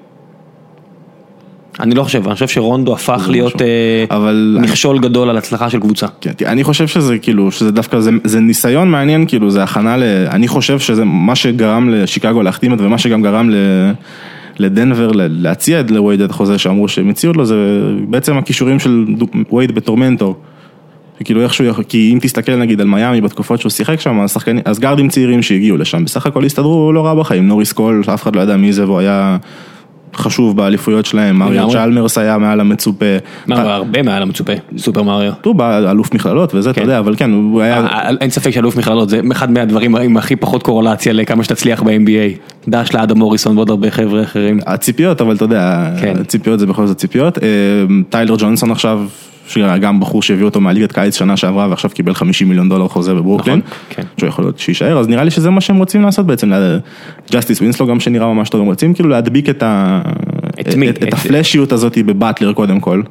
[1.79, 3.61] אני לא חושב, אני חושב שרונדו הפך זה להיות.
[3.61, 6.07] אה, אבל- מכשול גדול על הצלחה של קבוצה.
[6.21, 10.03] כן, אני חושב שזה כאילו, שזה דווקא, זה, זה ניסיון מעניין, כאילו, זה הכנה ל...
[10.31, 13.55] אני חושב שזה מה שגרם לשיקגו להחתים את ומה שגם גרם ל...
[14.59, 17.55] לדנבר להציע את לווייד את החוזה שאמרו שהם הציעו לו, זה
[18.09, 20.35] בעצם הכישורים של דו- וייד בתור מנטור.
[21.23, 24.79] כאילו איכשהו, כי אם תסתכל נגיד על מיאמי בתקופות שהוא שיחק שם, אז שחקנים, אז
[24.79, 28.41] גארדים צעירים שהגיעו לשם, בסך הכל הסתדרו לא רע בחיים, נוריס קול, אף אחד לא
[28.41, 29.37] ידע מי זה והוא היה
[30.15, 31.69] חשוב באליפויות שלהם, מריו.
[31.71, 33.05] צ'למרס היה מעל המצופה.
[33.47, 35.33] מה, הוא הרבה מעל המצופה, סופר מריו.
[35.43, 36.85] הוא בא אלוף מכללות וזה, אתה כן.
[36.85, 37.85] יודע, אבל כן, הוא היה...
[37.85, 42.53] אה, אין ספק שאלוף מכללות זה אחד מהדברים עם הכי פחות קורלציה לכמה שתצליח ב-NBA.
[42.67, 44.59] דש לאדם מוריסון ועוד הרבה חבר'ה אחרים.
[44.65, 46.13] הציפיות, אבל אתה יודע, כן.
[46.19, 47.37] הציפיות זה בכל זאת ציפיות.
[47.37, 47.47] אה,
[48.09, 48.99] טיילר ג'ונסון עכשיו,
[49.47, 53.61] שגם בחור שהביא אותו מהליגת קיץ שנה שעברה ועכשיו קיבל 50 מיליון דולר חוזה בברוקלין,
[53.65, 54.03] נכון, כן.
[54.17, 56.51] שהוא יכול להיות שיישאר, אז נראה לי שזה מה שהם רוצים לעשות בעצם,
[57.31, 60.01] ג'סטיס ווינסלו גם שנראה ממש טוב, הם רוצים כאילו להדביק את ה-
[60.59, 60.89] את מי?
[60.89, 63.01] את- את את- הפלאשיות הזאת בבטלר קודם כל.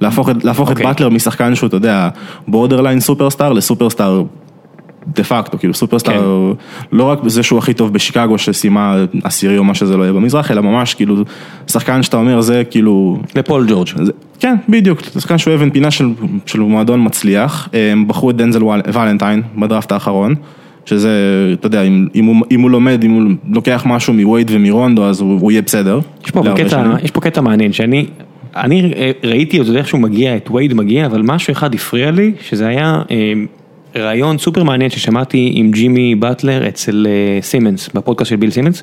[0.00, 0.86] להפוך את להפוך את אוקיי.
[0.86, 2.08] באטלר משחקן שהוא, אתה יודע,
[2.48, 4.22] borderline superstar ל superstar
[5.14, 6.96] דה פקטו, כאילו superstar, כן.
[6.96, 10.50] לא רק בזה שהוא הכי טוב בשיקגו שסיימה עשירי או מה שזה לא יהיה במזרח,
[10.50, 11.16] אלא ממש כאילו
[11.66, 13.88] שחקן שאתה אומר זה כאילו, לפול ג'ורג'.
[14.02, 16.10] זה, כן בדיוק, שחקן שהוא אבן פינה של,
[16.46, 20.34] של מועדון מצליח, הם בחרו את דנזל ולנטיין בדראפט האחרון,
[20.84, 21.10] שזה,
[21.52, 25.20] אתה יודע, אם, אם, הוא, אם הוא לומד, אם הוא לוקח משהו מווייד ומרונדו אז
[25.20, 26.00] הוא, הוא יהיה בסדר.
[26.24, 26.92] יש פה, קטע, שנים.
[27.02, 28.06] יש פה קטע מעניין שאני
[28.56, 28.92] אני
[29.24, 33.02] ראיתי עוד איך שהוא מגיע, את וייד מגיע, אבל משהו אחד הפריע לי, שזה היה
[33.10, 33.32] אה,
[33.96, 38.82] ראיון סופר מעניין ששמעתי עם ג'ימי באטלר אצל אה, סימנס, בפודקאסט של ביל סימנס,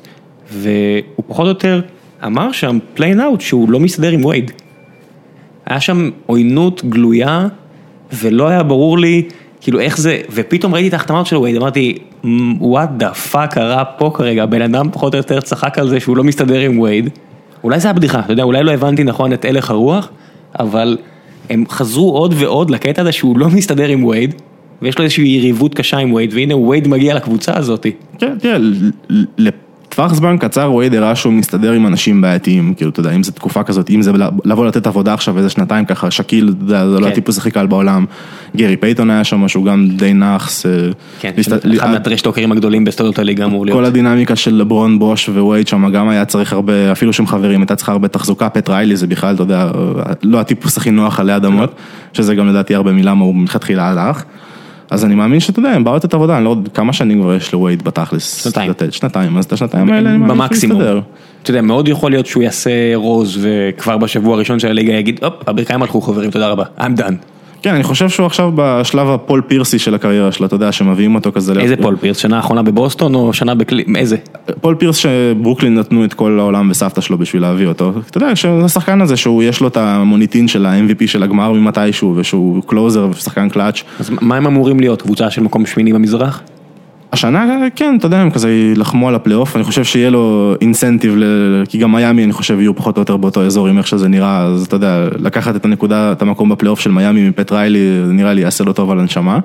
[0.52, 1.80] והוא פחות או יותר
[2.24, 4.50] אמר שם plain out שהוא לא מסתדר עם וייד.
[5.66, 7.46] היה שם עוינות גלויה,
[8.12, 9.22] ולא היה ברור לי,
[9.60, 11.98] כאילו איך זה, ופתאום ראיתי את ההחתמה של וייד, אמרתי,
[12.60, 16.16] what the fuck קרה פה כרגע, הבן אדם פחות או יותר צחק על זה שהוא
[16.16, 17.10] לא מסתדר עם וייד.
[17.64, 20.08] אולי זה הבדיחה, אתה יודע, אולי לא הבנתי נכון את הלך הרוח,
[20.58, 20.98] אבל
[21.50, 24.34] הם חזרו עוד ועוד לקטע הזה שהוא לא מסתדר עם וייד,
[24.82, 27.86] ויש לו איזושהי יריבות קשה עם וייד, והנה וייד מגיע לקבוצה הזאת.
[28.18, 28.90] כן, תראה, ל-
[29.96, 33.32] לטווח זמן קצר וייד הראה שהוא מסתדר עם אנשים בעייתיים, כאילו, אתה יודע, אם זו
[33.32, 34.12] תקופה כזאת, אם זה
[34.44, 37.12] לבוא לתת עבודה עכשיו איזה שנתיים ככה, שאקיל, אתה יודע, זה לא כן.
[37.12, 38.04] הטיפוס הכי קל בעולם,
[38.56, 40.72] גרי פייטון היה שם, שהוא גם די נאחס, אה,
[41.20, 41.32] כן,
[41.76, 43.78] אחד מה trash talkerים הגדולים בתולדות הליגה אמור להיות.
[43.78, 47.76] כל הדינמיקה של לברון בוש ווייד שם גם היה צריך הרבה, אפילו שהם חברים, הייתה
[47.76, 49.70] צריכה הרבה תחזוקה, פט ריילי זה בכלל, אתה יודע,
[50.22, 51.74] לא הטיפוס הכי נוח עלי אדמות,
[52.12, 54.24] שזה גם לדעתי הרבה מ-למה הוא מלכתחילה הלך.
[54.90, 57.34] אז אני מאמין שאתה יודע, הם באו לתת עבודה, אני לא יודע כמה שנים כבר
[57.34, 58.44] יש לווייד בתכלס.
[58.44, 58.70] שנתיים.
[58.70, 60.80] לתת, שנתיים, אז את השנתיים האלה אני מאמין שהוא במקסימום.
[60.80, 61.00] יסתדר.
[61.42, 65.48] אתה יודע, מאוד יכול להיות שהוא יעשה רוז וכבר בשבוע הראשון של הליגה יגיד, הופ,
[65.48, 67.35] הברכיים הלכו חברים, תודה רבה, I'm done.
[67.66, 71.32] כן, אני חושב שהוא עכשיו בשלב הפול פירס-י של הקריירה שלו, אתה יודע, שמביאים אותו
[71.32, 71.52] כזה.
[71.60, 73.84] איזה פול פירס, שנה האחרונה בבוסטון או שנה בקלי...
[73.96, 74.16] איזה?
[74.60, 77.92] פול פירס שברוקלין נתנו את כל העולם וסבתא שלו בשביל להביא אותו.
[78.10, 82.62] אתה יודע, שהשחקן הזה שהוא יש לו את המוניטין של ה-MVP של הגמר ממתישהו, ושהוא
[82.66, 83.82] closer ושחקן קלאץ'.
[84.00, 85.02] אז מה הם אמורים להיות?
[85.02, 86.42] קבוצה של מקום שמיני במזרח?
[87.12, 91.24] השנה, כן, אתה יודע, הם כזה יילחמו על הפלייאוף, אני חושב שיהיה לו incentive, ל...
[91.68, 94.42] כי גם מיאמי, אני חושב, יהיו פחות או יותר באותו אזור עם איך שזה נראה,
[94.42, 98.32] אז אתה יודע, לקחת את הנקודה, את המקום בפלייאוף של מיאמי מפט ריילי, זה נראה
[98.32, 99.38] לי יעשה לו טוב על הנשמה,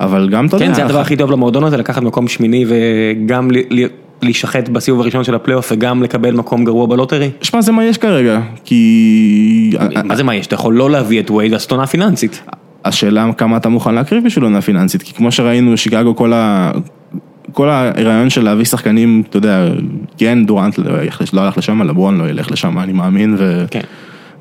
[0.00, 3.50] אבל גם, אתה יודע, כן, זה הדבר הכי טוב למועדון הזה, לקחת מקום שמיני וגם
[3.50, 3.86] ל- ל-
[4.22, 7.30] להישחט בסיבוב הראשון של הפלייאוף וגם לקבל מקום גרוע ב lottery?
[7.42, 9.72] שמע, זה מה יש כרגע, כי...
[10.04, 10.46] מה זה מה יש?
[10.46, 12.42] אתה יכול לא להביא את וייד עונה פיננסית.
[12.84, 16.70] השאלה כמה אתה מוכן להקריב בשביל עונה פיננסית, כי כמו שראינו, שיקגו כל ה...
[17.52, 19.68] כל הרעיון של להביא שחקנים, אתה יודע,
[20.18, 23.64] כן, דורנט לא ילך- לא הלך לשם, לברון לא ילך לשם, אני מאמין, ו...
[23.70, 23.80] כן.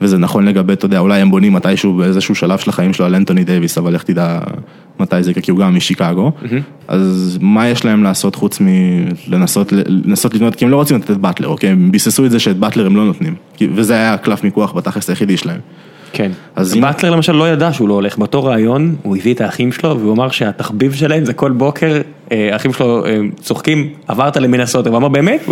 [0.02, 3.16] וזה נכון לגבי, אתה יודע, אולי הם בונים מתישהו באיזשהו שלב של החיים שלו על
[3.16, 4.40] אנטוני דייוויס, אבל לך תדע
[5.00, 6.32] מתי זה, כי הוא גם משיקגו.
[6.88, 11.18] אז מה יש להם לעשות חוץ מלנסות לנסות לבנות, כי הם לא רוצים לתת את
[11.18, 11.70] באטלר, אוקיי?
[11.70, 15.38] הם ביססו את זה שאת באטלר הם לא נותנים, וזה היה הקלף מיקוח בתכלס היחידי
[15.38, 15.60] שלהם.
[16.14, 16.32] כן.
[16.56, 20.00] אז באטלר למשל לא ידע שהוא לא הולך, באותו ראיון הוא הביא את האחים שלו
[20.00, 25.08] והוא אמר שהתחביב שלהם זה כל בוקר, האחים שלו אה, צוחקים, עברת למנסות, הוא אמר
[25.08, 25.48] באמת?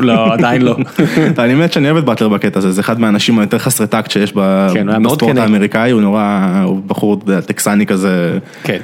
[0.00, 0.76] לא, עדיין לא.
[1.38, 4.32] אני מת שאני אוהב את באטלר בקטע הזה, זה אחד מהאנשים היותר חסרי טקט שיש
[4.74, 5.36] כן, בספורט.
[5.36, 8.78] האמריקאי, הוא נורא, הוא בחור טקסני כזה, כן.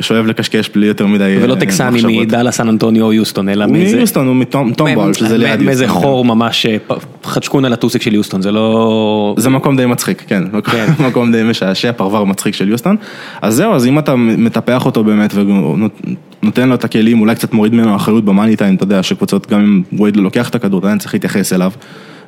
[0.00, 2.12] שאוהב לקשקש בלי יותר מדי ולא אה, טקסני מחשבות.
[2.12, 3.96] מדאלה סן אנטוניו או יוסטון, אלא מאיזה...
[3.96, 5.66] מיוסטון, הוא מטומבול, שזה ליד יוסטון.
[5.66, 9.34] מאיזה חור ממש, אה, פ- חדשקון על הטוסיק של יוסטון, זה לא...
[9.38, 10.86] זה מקום די מצחיק, כן, כן.
[11.08, 12.96] מקום די משעשע, פרבר מצחיק של יוסטון.
[13.42, 17.74] אז זהו, אז אם אתה מטפח אותו באמת ונותן לו את הכלים, אולי קצת מוריד
[17.74, 20.98] ממנו אחריות במאני טיים, אתה יודע שקבוצות, גם אם וייד לא לוקח את הכדור, עדיין
[20.98, 21.72] צריך להתייחס אליו.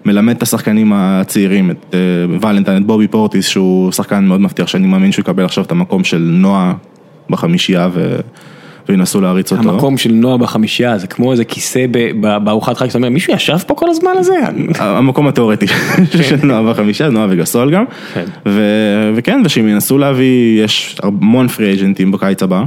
[0.04, 1.98] מלמד את השחקנים הצעירים, את אה,
[2.40, 6.04] ולנטיין, את בובי פורטיס, שהוא שחקן מאוד מבטיח, שאני מאמין שהוא יקבל עכשיו את המקום
[6.04, 6.72] של נועה
[7.30, 8.16] בחמישייה ו...
[8.88, 9.70] וינסו להריץ אותו.
[9.70, 11.86] המקום של נועה בחמישייה זה כמו איזה כיסא
[12.20, 14.34] בארוחת חג, שאתה אומר, מישהו ישב פה כל הזמן הזה?
[14.78, 15.66] המקום התיאורטי
[16.28, 17.84] של נועה בחמישה, נועה וגסול גם.
[18.14, 18.24] כן.
[19.14, 22.64] וכן, ושהם ינסו להביא, יש המון free agent ים בקיץ הבא.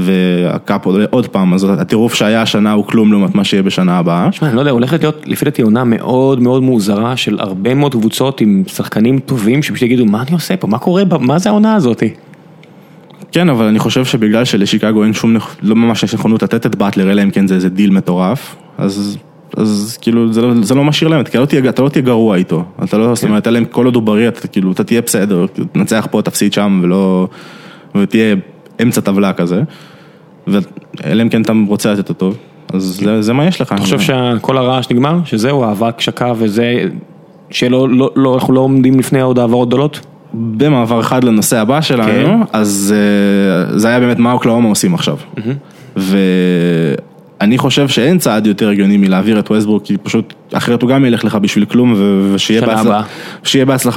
[0.00, 4.28] וה cap עוד פעם, אז הטירוף שהיה השנה הוא כלום לעומת מה שיהיה בשנה הבאה.
[4.30, 7.92] תשמע, אני לא יודע, הולכת להיות לפי דעתי עונה מאוד מאוד מוזרה של הרבה מאוד
[7.92, 10.66] קבוצות עם שחקנים טובים שפשוט יגידו, מה אני עושה פה?
[10.66, 11.02] מה קורה?
[11.20, 12.14] מה זה העונה הזאתי?
[13.32, 17.10] כן, אבל אני חושב שבגלל שלשיקגו אין שום, לא ממש יש נכונות לתת את באטלר,
[17.10, 19.18] אלא אם כן זה איזה דיל מטורף, אז...
[19.56, 22.02] אז כאילו זה לא, זה לא משאיר להם, כי אתה לא תהיה, אתה לא תהיה
[22.02, 24.84] גרוע איתו, אתה לא, זאת אומרת, אלא אם כל עוד הוא בריא, אתה כאילו, אתה
[24.84, 27.28] תהיה בסדר, תנצח פה, תפסיד שם, ולא,
[27.94, 28.36] ותהיה
[28.82, 29.62] אמצע טבלה כזה,
[30.50, 32.32] ואלא אם כן אתה רוצה לתת אותו,
[32.72, 33.72] אז זה, זה מה יש לך.
[33.72, 35.18] אתה חושב שכל הרעש נגמר?
[35.24, 36.84] שזהו, האבק שקע וזה,
[37.50, 40.00] שלא, לא, לא, אנחנו לא עומדים לפני עוד העברות גדולות?
[40.34, 42.40] במעבר חד לנושא הבא שלנו, כן.
[42.52, 45.16] אז אה, זה היה באמת מה אוקלאומה עושים עכשיו.
[45.96, 51.24] ואני חושב שאין צעד יותר הגיוני מלהעביר את ווסטברוק, כי פשוט אחרת הוא גם ילך
[51.24, 51.94] לך בשביל כלום,
[52.34, 53.02] ושיהיה שנה בהצלחה-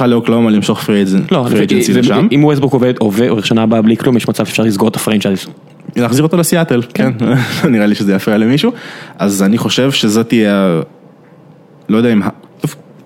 [0.06, 2.28] לאוקלהומה למשוך free לא, agency שזה- לשם.
[2.32, 5.46] אם ווסטברוק עובד, עובר שנה הבאה בלי כלום, יש מצב שאפשר לסגור את ה franchise.
[5.96, 7.12] להחזיר אותו לסיאטל, כן,
[7.70, 8.72] נראה לי שזה יפריע למישהו.
[9.18, 10.80] אז אני חושב שזאת תהיה,
[11.88, 12.20] לא יודע אם,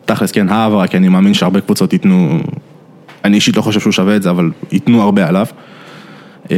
[0.04, 2.38] תכלס כן, העברה, כי אני מאמין שהרבה קבוצות ייתנו,
[3.24, 5.46] אני אישית לא חושב שהוא שווה את זה, אבל ייתנו הרבה עליו.
[6.50, 6.56] אמ,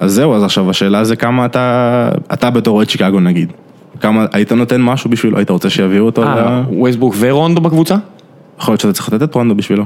[0.00, 3.52] אז זהו, אז עכשיו השאלה זה כמה אתה, אתה בתור אוהד שיקגו נגיד,
[4.00, 7.96] כמה, היית נותן משהו בשבילו, היית רוצה שיביאו אותו, אה, ל- ורונדו בקבוצה?
[8.60, 9.84] יכול להיות שאתה צריך לתת את רונדו בשבילו,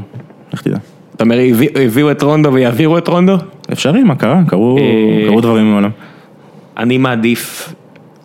[0.53, 0.77] איך תדע.
[1.21, 3.37] אתה אומר, הביא- הביאו את רונדו ויעבירו את רונדו?
[3.73, 4.41] אפשרי, מה קרה?
[4.47, 5.91] קרו, אה, קרו דברים מעולם.
[6.79, 7.75] אני מעדיף,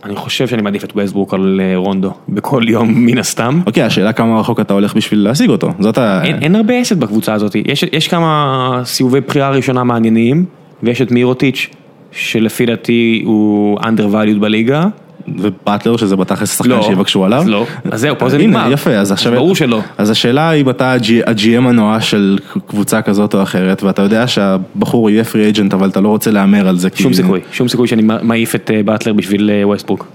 [0.04, 3.62] אני חושב שאני מעדיף את ווסטברוק על אה, רונדו בכל יום מן הסתם.
[3.66, 6.22] אוקיי, השאלה כמה רחוק אתה הולך בשביל להשיג אותו, זאת ה...
[6.24, 10.46] אין, הרבה אסת בקבוצה הזאת, יש, יש כמה סיבובי בחירה ראשונה מעניינים,
[10.84, 11.70] ויש את מירוטיץ',
[12.12, 14.86] שלפי דעתי הוא undervalued בליגה.
[15.28, 17.40] ובטלר שזה בתכלס שחקן לא, שיבקשו עליו.
[17.40, 18.72] אז לא, אז זהו, פה זה הנה, נגמר.
[18.74, 19.34] יפה, אז עכשיו...
[19.34, 19.82] ברור שלא.
[19.98, 25.10] אז השאלה היא אם אתה ה-GM הנואש של קבוצה כזאת או אחרת, ואתה יודע שהבחור
[25.10, 26.90] יהיה פרי אג'נט, אבל אתה לא רוצה להמר על זה.
[26.96, 30.08] שום סיכוי, שום סיכוי שאני מעיף את אה, באטלר בשביל אה, ווסטברוק.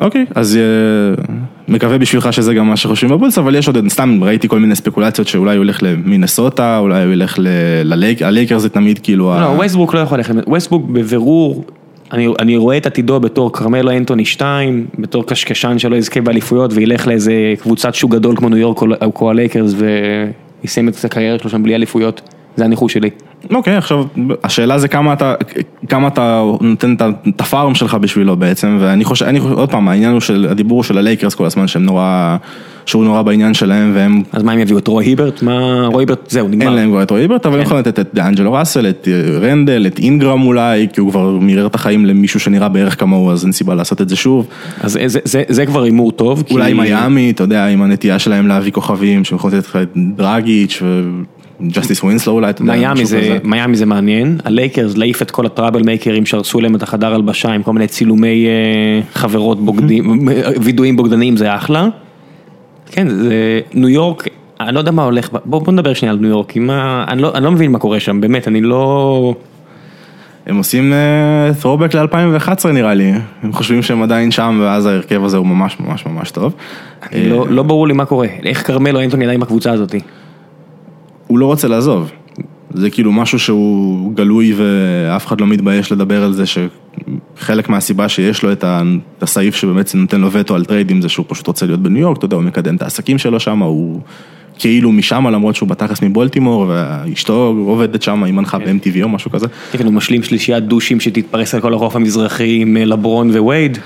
[0.00, 1.22] אוקיי, אז אה,
[1.68, 5.28] מקווה בשבילך שזה גם מה שחושבים בבולס, אבל יש עוד, סתם ראיתי כל מיני ספקולציות
[5.28, 7.38] שאולי הוא ילך למינסוטה, אולי הוא ילך
[7.84, 9.34] ללייקר, זה תמיד כאילו...
[9.34, 11.64] ה- לא, ווסטברוק לא יכול ללכת, ווסטברוק בבירור,
[12.12, 17.06] אני, אני רואה את עתידו בתור כרמלו אנטוני 2, בתור קשקשן שלא יזכה באליפויות וילך
[17.06, 18.82] לאיזה קבוצת שוק גדול כמו ניו יורק
[19.20, 19.74] או- הלייקרס
[20.62, 22.35] ויסיים את הקריירה שלו שם בלי אליפויות.
[22.56, 23.10] זה הניחוש שלי.
[23.50, 24.04] אוקיי, עכשיו,
[24.44, 25.34] השאלה זה כמה אתה,
[25.88, 26.96] כמה אתה נותן
[27.28, 30.46] את ה farm שלך בשבילו בעצם, ואני חושב, אני חושב, עוד פעם, העניין הוא של,
[30.50, 32.36] הדיבור של הלייקרס כל הזמן, שהם נורא,
[32.86, 35.42] שהוא נורא בעניין שלהם, והם, אז מה הם יביאו את רוי היברט?
[35.42, 36.66] מה, רוי היברט, זהו, נגמר.
[36.66, 37.66] אין להם כבר את רוי היברט, אבל הם כן.
[37.66, 41.66] יכולים לתת את דאנג'לו ראסל, את אה, רנדל, את אינגרם אולי, כי הוא כבר מירר
[41.66, 44.46] את החיים למישהו שנראה בערך כמוהו, אז אין סיבה לעשות את זה שוב.
[44.80, 46.42] אז זה, זה, זה, זה כבר הימור טוב.
[46.46, 49.88] כי- אולי מיאמי, אתה יודע, עם הנטייה שלהם להביא כוכבים, שהם יכולים לתת לך את
[50.16, 50.82] דרגיץ'
[51.60, 53.38] וג'סטיס ווינסלו אולי, אתה יודע, מיאמי זה.
[53.44, 57.14] מיאמי זה מעניין, הלייקרס להעיף את כל ה trouble maker ים שהרסו להם את החדר
[57.14, 60.28] הלבשה עם כל מיני צילומי אה, חברות בוגדים,
[60.62, 61.88] וידועים בוגדניים זה אחלה.
[62.90, 64.28] כן, זה ניו יורק,
[64.60, 67.32] אני לא יודע מה הולך, בוא, בוא נדבר שנייה על ניו יורק, מה, אני, לא,
[67.34, 69.34] אני לא מבין מה קורה שם, באמת, אני לא...
[70.46, 75.36] הם עושים אה, throwback ל-2011 נראה לי, הם חושבים שהם עדיין שם ואז ההרכב הזה
[75.36, 76.54] הוא ממש ממש ממש טוב.
[77.12, 80.00] לא, לא ברור לי מה קורה, איך כרמלו אנטוני עדיין בקבוצה הזאתי.
[81.26, 82.10] הוא לא רוצה לעזוב.
[82.74, 88.42] זה כאילו משהו שהוא גלוי ואף אחד לא מתבייש לדבר על זה שחלק מהסיבה שיש
[88.42, 88.64] לו את
[89.22, 92.16] הסעיף שבאמת נותן לו וטו על trade ים זה שהוא פשוט רוצה להיות בניו יורק,
[92.18, 94.00] אתה יודע, הוא מקדם את העסקים שלו שם, הוא
[94.58, 99.46] כאילו משם למרות שהוא בתכלס מבולטימור ואשתו עובדת שם, היא מנחה ב-MTV או משהו כזה.
[99.72, 103.78] כן, הוא משלים שלישיית דושים שתתפרס על כל החוף המזרחי עם אה, לברון ווייד.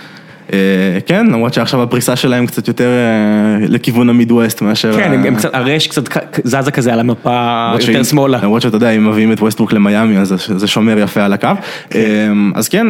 [0.53, 0.59] אה,
[1.07, 4.93] כן, למרות שעכשיו הפריסה שלהם קצת יותר אה, לכיוון המידווסט מאשר...
[4.97, 6.03] כן, הם, קצת, הרש קצת
[6.45, 8.39] זזה כזה על המפה יותר שמאלה.
[8.43, 11.49] למרות שאתה יודע, אם מביאים את ווסטברוק למיאמי, אז זה- שומר יפה על הקו.
[11.95, 12.87] אמ, אז כן,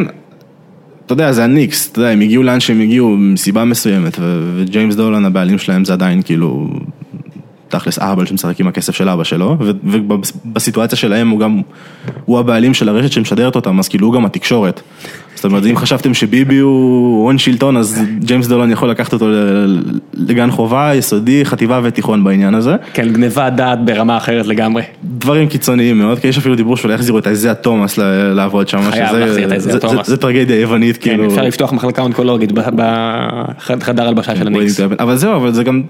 [1.05, 4.17] אתה יודע, זה הניקס, אתה יודע, הם הגיעו לאן שהם הגיעו מסיבה מסוימת,
[4.55, 6.69] וג'יימס דולן, הבעלים שלהם, זה עדיין כאילו,
[7.71, 11.61] תכלס אהבל שמשחק עם הכסף של אבא שלו, ובסיטואציה שלהם הוא גם,
[12.25, 14.81] הוא הבעלים של הרשת שמשדרת אותם, אז כאילו הוא גם התקשורת.
[15.35, 19.27] זאת אומרת, אם חשבתם שביבי הוא הון שלטון, אז ג'יימס דולן יכול לקחת אותו
[20.13, 22.75] לגן חובה, יסודי, חטיבה ותיכון בעניין הזה.
[22.93, 24.83] כן, גניבת דעת ברמה אחרת לגמרי.
[25.03, 27.97] דברים קיצוניים מאוד, כי יש אפילו דיבור שאולי יחזירו את איזיה תומאס
[28.35, 30.07] לעבוד שם, חייב להחזיר את איזיה תומאס.
[30.07, 31.27] זה- טרגדיה יוונית, כן, כאילו.
[31.27, 34.79] אפשר לפתוח מחלקה אונקולוגית בחדר הלבשה של הניקס.
[34.99, 35.81] אבל זהו, אבל זה גם,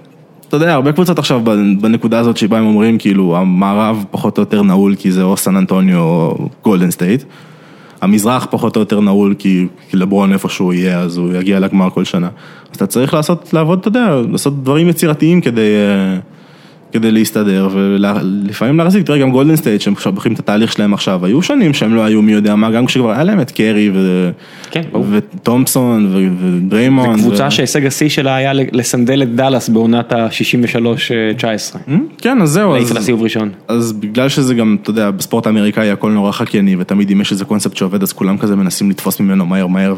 [0.51, 1.41] אתה יודע, הרבה קבוצות עכשיו
[1.81, 5.55] בנקודה הזאת שבה הם אומרים, כאילו, המערב פחות או יותר נעול, כי זה או סן
[5.55, 7.23] אנטוניו או גולדן סטייט.
[8.01, 11.89] המזרח פחות או יותר נעול, כי כי לברון איפה שהוא יהיה, אז הוא יגיע לגמר
[11.89, 12.27] כל שנה.
[12.71, 15.69] אז אתה צריך לעשות, לעבוד, אתה יודע, לעשות דברים יצירתיים כדי...
[16.95, 20.93] אה, כדי להסתדר ולפעמים להחזיק, תראה גם גולדן סטייט שהם עכשיו הולכים את התהליך שלהם
[20.93, 23.89] עכשיו, היו שנים שהם לא היו מי יודע מה, גם כשכבר היה להם את קרי
[23.93, 24.29] ו...
[24.71, 24.81] כן.
[25.11, 27.19] וטומפסון ו- ודריימונד.
[27.19, 27.51] קבוצה ו...
[27.51, 31.77] שהישג השיא שלה היה לסנדל את דאלאס בעונת ה-63-19.
[32.17, 33.49] כן, אז זהו, להעיף הסיבוב ראשון.
[33.67, 37.45] אז בגלל שזה גם, אתה יודע, בספורט האמריקאי הכל נורא חקייני ותמיד אם יש איזה
[37.45, 39.95] קונספט שעובד אז כולם כזה מנסים לתפוס ממנו מהר מהר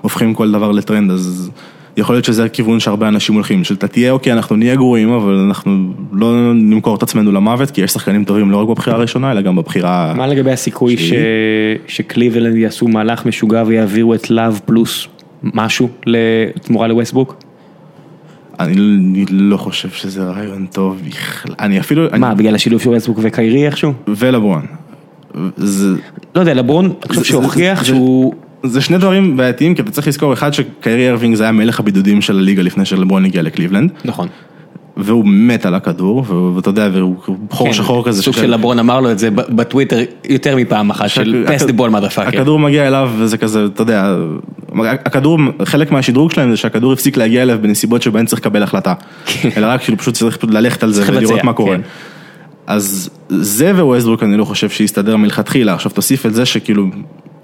[0.00, 1.50] והופכים כל דבר לטרנד, אז
[1.96, 5.92] יכול להיות שזה הכיוון שהרבה אנשים הולכים, שאתה תהיה אוקיי, אנחנו נהיה גרועים, אבל אנחנו
[6.12, 9.56] לא נמכור את עצמנו למוות, כי יש שחקנים טובים לא רק בבחירה הראשונה, אלא גם
[9.56, 10.14] בבחירה...
[10.16, 11.12] מה לגבי הסיכוי ש...
[11.86, 15.08] שקליבלנד יעשו מהלך משוגע ויעבירו את לאב פלוס
[15.42, 17.36] משהו לתמורה לווסטברוק?
[18.60, 22.06] אני אני לא חושב שזה רעיון טוב בכלל, אני אפילו...
[22.18, 23.92] מה, אני, בגלל השילוב של ווסטברוק וקיירי איכשהו?
[24.08, 24.66] ולברון.
[25.56, 25.88] זה,
[26.34, 28.34] לא יודע, לברון, אני חושב שהוכיח שהוא...
[28.34, 32.20] זה שני דברים בעייתיים, כי אתה צריך לזכור, אחד שקיירי ארווינג זה היה מלך הבידודים
[32.22, 34.28] של הליגה לפני שלברון הגיע לקליבלנד, נכון.
[34.96, 36.24] והוא מת על הכדור,
[36.56, 37.16] ואתה יודע, והוא
[37.50, 38.22] חור כן, שחור כזה.
[38.22, 39.98] סוג של לברון אמר לו את זה בטוויטר
[40.28, 42.28] יותר מפעם אחת, של הכ- pass the ball motherfucker.
[42.28, 44.16] הכדור מגיע אליו וזה כזה, אתה יודע,
[44.84, 48.94] הכדור, חלק מהשדרוג שלהם זה שהכדור הפסיק להגיע אליו בנסיבות שבהן צריך לקבל החלטה.
[49.56, 51.76] אלא רק כאילו פשוט צריך ללכת על זה ולראות מה קורה.
[51.76, 51.82] כן.
[52.66, 56.86] אז זה וווסטברוק אני לא חושב שיסתדר מלכתחילה, עכשיו תוסיף את זה שכאילו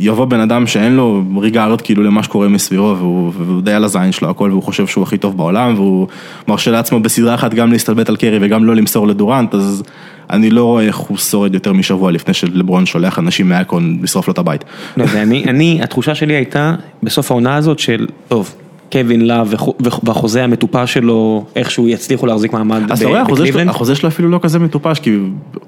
[0.01, 4.13] יבוא בן אדם שאין לו regard כאילו למה שקורה מסביבו והוא, והוא די על הזין
[4.13, 6.07] שלו הכל והוא חושב שהוא הכי טוב בעולם והוא
[6.49, 9.83] מרשה לעצמו בסדרה אחת גם להסתלבט על קרי וגם לא למסור לדורנט אז
[10.31, 14.33] אני לא רואה איך הוא שורד יותר משבוע לפני שלברון שולח אנשים מאקרון לשרוף לו
[14.33, 14.65] את הבית.
[14.97, 18.55] לא יודע, אני, אני, התחושה שלי הייתה בסוף העונה הזאת של, טוב,
[18.93, 19.55] קווין לאב
[20.03, 23.71] והחוזה המטופש שלו, איכשהו יצליחו להחזיק מעמד אז אתה רואה, החוזה שלו- בקליבלנד.
[24.09, 25.17] אפילו לא כזה מטופש כי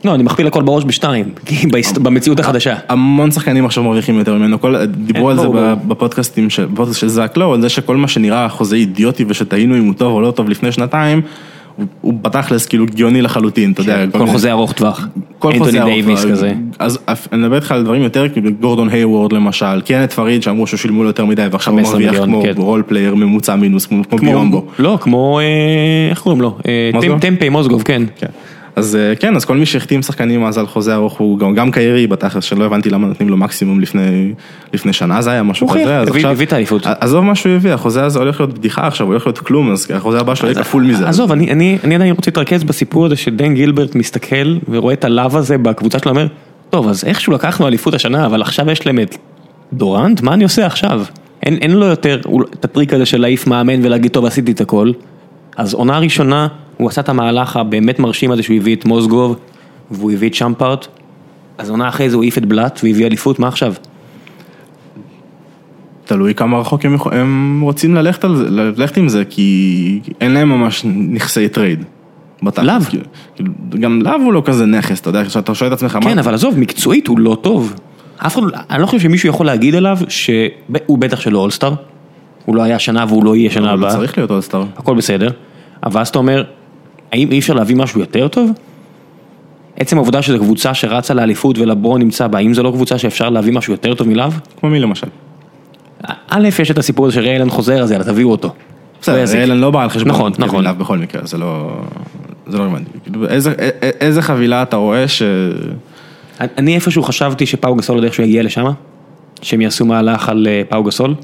[0.04, 1.24] לא, אני מכפיל הכל בראש בשתיים,
[1.72, 2.74] בהיסט- במציאות החדשה.
[2.88, 4.56] המון שחקנים עכשיו מרוויחים יותר ממנו,
[4.86, 5.48] דיברו כן, על זה.
[5.88, 6.66] בפודקאסטים של,
[7.08, 10.30] זאק לואו, על זה שכל מה שנראה חוזה אידיוטי ושטעינו אם הוא טוב או לא
[10.30, 11.22] טוב לפני שנתיים,
[12.00, 14.04] הוא, בתכלס כאילו גאוני לחלוטין, אתה יודע.
[14.12, 15.08] כל מיני- חוזה ארוך טווח.
[15.38, 16.32] כל חוזה ארוך דייוויס טווח.
[16.32, 16.52] כזה.
[16.78, 16.98] אז
[17.32, 21.08] אני מדבר איתך על דברים יותר, כאילו גורדון היוורד למשל, קנט פריד שאמרו ששילמו לו
[21.08, 22.52] יותר מדי ועכשיו הוא 15 מרוויח כמו כן.
[22.56, 24.64] role player ממוצע מינוס, כמו ביומבו.
[24.78, 25.44] לא, כמו, אה,
[26.10, 26.56] איך קוראים לו?
[26.68, 28.02] אה, טימופיי מוזגוב, כן.
[28.76, 31.70] אז אה, כן, אז כל מי שהחתים שחקנים אז על חוזה ארוך הוא גם, גם
[31.70, 34.32] קיירי בתכלס, שלא הבנתי למה נותנים לו מקסימום לפני,
[34.74, 36.86] לפני שנה זה היה משהו כזה, אז הביא- את האליפות.
[36.86, 39.86] עזוב מה שהוא הביא, החוזה הזה הולך להיות בדיחה עכשיו, הוא הולך להיות כלום, אז
[39.94, 41.08] החוזה הבא שלו יהיה כפול מזה.
[41.08, 45.38] עזוב, אני, אני, אני עדיין רוצה להתרכז בסיפור הזה שדן גילברט מסתכל ורואה את הלאו
[45.38, 46.26] הזה בקבוצה שלו, אומר,
[46.70, 49.16] טוב, אז איכשהו לקחנו אליפות השנה, אבל עכשיו יש להם את
[49.72, 51.02] דורנט, מה אני עושה עכשיו?
[51.42, 54.60] אין, אין לו יותר הוא- את הטריק הזה של להעיף מאמן ולהגיד, טוב, עשיתי את
[54.60, 54.90] הכל.
[55.56, 59.36] אז עונה ראשונה, הוא עשה את המהלך הבאמת מרשים הזה שהוא הביא את מוסגוב,
[59.90, 60.86] והוא הביא את שאמפרט.
[61.58, 63.74] אז עונה אחרי זה הוא העיף את בלאט והביא אליפות, מה עכשיו?
[66.04, 70.30] תלוי כמה רחוק הם, יכול- הם רוצים ללכת, על זה, ללכת עם זה, כי אין
[70.30, 71.84] להם ממש נכסי טרייד.
[72.42, 72.74] לאב.
[72.88, 73.04] כאילו,
[73.36, 76.20] כאילו, גם לאב הוא לא כזה נכס, אתה יודע, כשאתה שואל את עצמך, כן, מה,
[76.20, 77.74] אבל עזוב, מקצועית הוא לא טוב.
[78.16, 81.74] אף אחד, אני לא חושב שמישהו יכול להגיד עליו שהוא בטח שלא אולסטאר.
[82.50, 83.90] הוא לא היה שנה והוא לא יהיה שנה הוא הבאה.
[83.90, 84.64] צריך להיות אולסטאר.
[84.76, 85.30] הכל בסדר.
[85.82, 86.44] אבל אז אתה אומר,
[87.12, 88.50] האם אי אפשר להביא משהו יותר טוב?
[89.76, 93.52] עצם העובדה שזו קבוצה שרצה לאליפות ולברון נמצא בה, האם זו לא קבוצה שאפשר להביא
[93.52, 94.30] משהו יותר טוב מלאו?
[94.60, 95.06] כמו מי למשל?
[96.28, 98.52] א', יש את הסיפור הזה שריי אלן חוזר, אז יאללה, תביאו אותו.
[99.02, 100.78] בסדר, אלן לא בא על חשבון נכון, נכון.
[100.78, 101.80] בכל מקרה, זה לא...
[102.46, 102.90] זה לא רלוונטי.
[103.04, 103.26] כאילו,
[104.00, 105.22] איזה- חבילה אתה רואה ש...
[106.40, 108.66] אני איפשהו חשבתי שפאו גסול עוד איכשהו יגיע לשם,
[109.42, 111.14] שהם יעשו מהלך על אה, פאו גסול.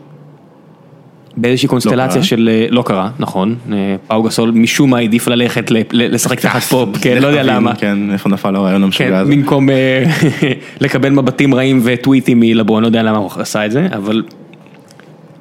[1.37, 2.23] באיזושהי קונסטלציה קרה.
[2.23, 6.89] של, אה, לא קרה, נכון, אה, פאו גסול משום מה העדיף ללכת לשחק תחת פופ,
[7.01, 7.75] כן, לא יודע למה.
[7.75, 9.33] כן, איפה נפל הרעיון כן, המשוגע הזה.
[9.33, 10.05] במקום אה,
[10.81, 14.23] לקבל מבטים רעים וטוויטים מלברון, לא יודע למה הוא עשה את זה, אבל...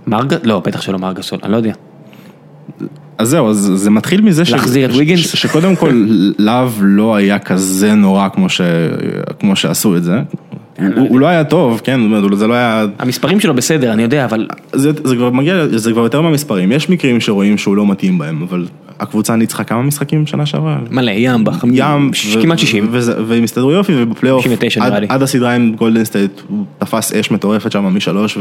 [0.08, 1.74] מרגה, לא, בטח שלא מרגסול, אני לא יודע.
[3.18, 4.52] אז זהו, אז זה מתחיל מזה ש...
[4.52, 5.36] להחזיר את ויגינס?
[5.36, 6.06] שקודם כל,
[6.40, 8.62] לאב לא היה כזה נורא כמו ש-
[9.40, 10.20] כמו שעשו את זה.
[10.80, 12.86] הוא- הוא לא היה טוב, כן, זאת אומרת, זה לא היה...
[13.00, 16.90] המספרים שלו בסדר, אני יודע, אבל זה, זה כבר מגיע, זה כבר יותר מהמספרים, יש
[16.90, 18.66] מקרים שרואים שהוא לא מתאים בהם, אבל
[19.00, 20.78] הקבוצה ניצחה כמה משחקים שנה שעברה?
[20.92, 22.88] מלא, ים, בחמ- ים, ש- כמעט 60.
[22.92, 25.06] וזה- והם הסתדרו יופי, ובפלייאוף, 59 עד-.
[25.10, 28.38] עד הסדרה עם גולדן סטייט, הוא תפס אש מטורפת שם משלוש,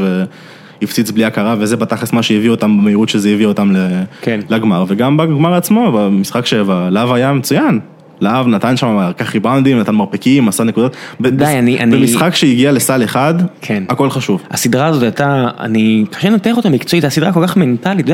[0.81, 4.41] והפציץ בלי הכרה, וזה בתכלס מה שהביא אותם במהירות שזה הביא אותם ל- כן.
[4.51, 7.81] לגמר, וגם בגמר עצמו, במשחק שבע, לאב היה מצוין.
[8.25, 10.97] לאב נתן שם, לקח ריבאונדים, נתן מרפקים, עשה נקודות.
[11.21, 13.83] די, אני- אני- במשחק שהגיע לסל אחד, כן.
[13.89, 14.43] הכל חשוב.
[14.51, 18.07] הסדרה הזאת הייתה, אני, קשה לנתח אותה מקצועית, הסדרה כל כך מנטלית,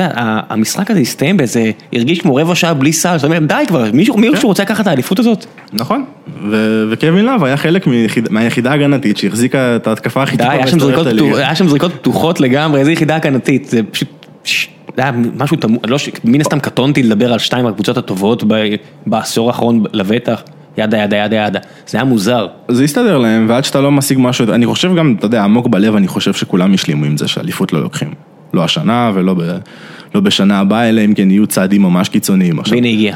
[0.49, 4.17] המשחק הזה הסתיים באיזה, הרגיש כמו רבע שעה בלי סל, זאת אומרת, די כבר, מישהו
[4.17, 5.45] מישהו רוצה לקחת את האליפות הזאת?
[5.73, 6.03] נכון,
[6.91, 7.87] וקווין להב היה חלק
[8.29, 11.37] מהיחידה ההגנתית שהחזיקה את ההתקפה הכי די, טובה היה שם זריקות הליגה.
[11.37, 14.25] היה שם זריקות פתוחות לגמרי, איזה יחידה הגנתית, זה פשוט,
[15.01, 18.75] זה היה משהו תמוה, לא ש- מן הסתם קטונתי לדבר על שתיים הקבוצות הטובות ב-
[19.07, 20.43] בעשור האחרון לבטח,
[20.77, 22.47] ידה ידה ידה ידה, זה היה מוזר.
[22.67, 25.95] זה הסתדר להם, ועד שאתה לא משיג משהו, אני חושב גם, אתה יודע, עמוק בלב,
[25.95, 28.13] אני חושב שכולם השלימו עם זה שאליפות לא לוקחים.
[28.53, 29.41] לא השנה ולא ב,
[30.15, 32.59] לא בשנה הבאה, אלא אם כן יהיו צעדים ממש קיצוניים.
[32.59, 33.15] עכשיו, והנה הגיע.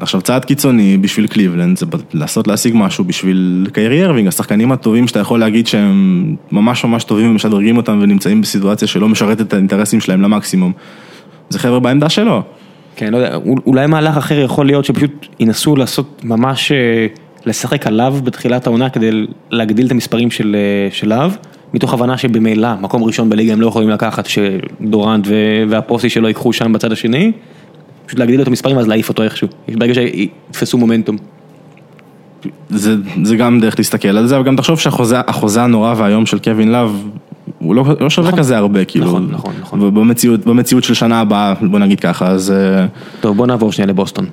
[0.00, 5.20] עכשיו צעד קיצוני בשביל קליבלנד זה לעשות להשיג משהו בשביל קיירי ארווינג, השחקנים הטובים שאתה
[5.20, 10.22] יכול להגיד שהם ממש ממש טובים ומשדרגים אותם ונמצאים בסיטואציה שלא משרתת את האינטרסים שלהם
[10.22, 10.72] למקסימום.
[11.48, 12.42] זה חבר'ה בעמדה שלו.
[12.96, 17.06] כן, לא יודע, אול- אולי מהלך אחר יכול להיות שפשוט ינסו לעשות ממש, אה,
[17.46, 19.10] לשחק עליו בתחילת העונה כדי
[19.50, 21.32] להגדיל את המספרים של אה, של להב,
[21.74, 25.26] מתוך הבנה שבמילא מקום ראשון בליגה הם לא יכולים לקחת, שדורנט
[25.68, 27.32] והפוסי שלו ייקחו שם בצד השני,
[28.10, 31.16] פשוט להגדיל את המספרים ואז להעיף אותו איכשהו, ברגע שיתפסו מומנטום.
[32.70, 36.38] זה, זה גם דרך להסתכל על זה, אבל גם תחשוב שהחוזה החוזה הנורא והיום של
[36.38, 37.04] קווין לאב,
[37.58, 38.38] הוא לא, לא שווה נכון.
[38.38, 39.06] כזה הרבה, כאילו.
[39.06, 39.80] נכון, נכון, נכון.
[39.82, 42.86] ובמציאות, במציאות של שנה הבאה, בוא נגיד ככה, אז אה,
[43.20, 44.26] טוב, בוא נעבור שנייה לבוסטון.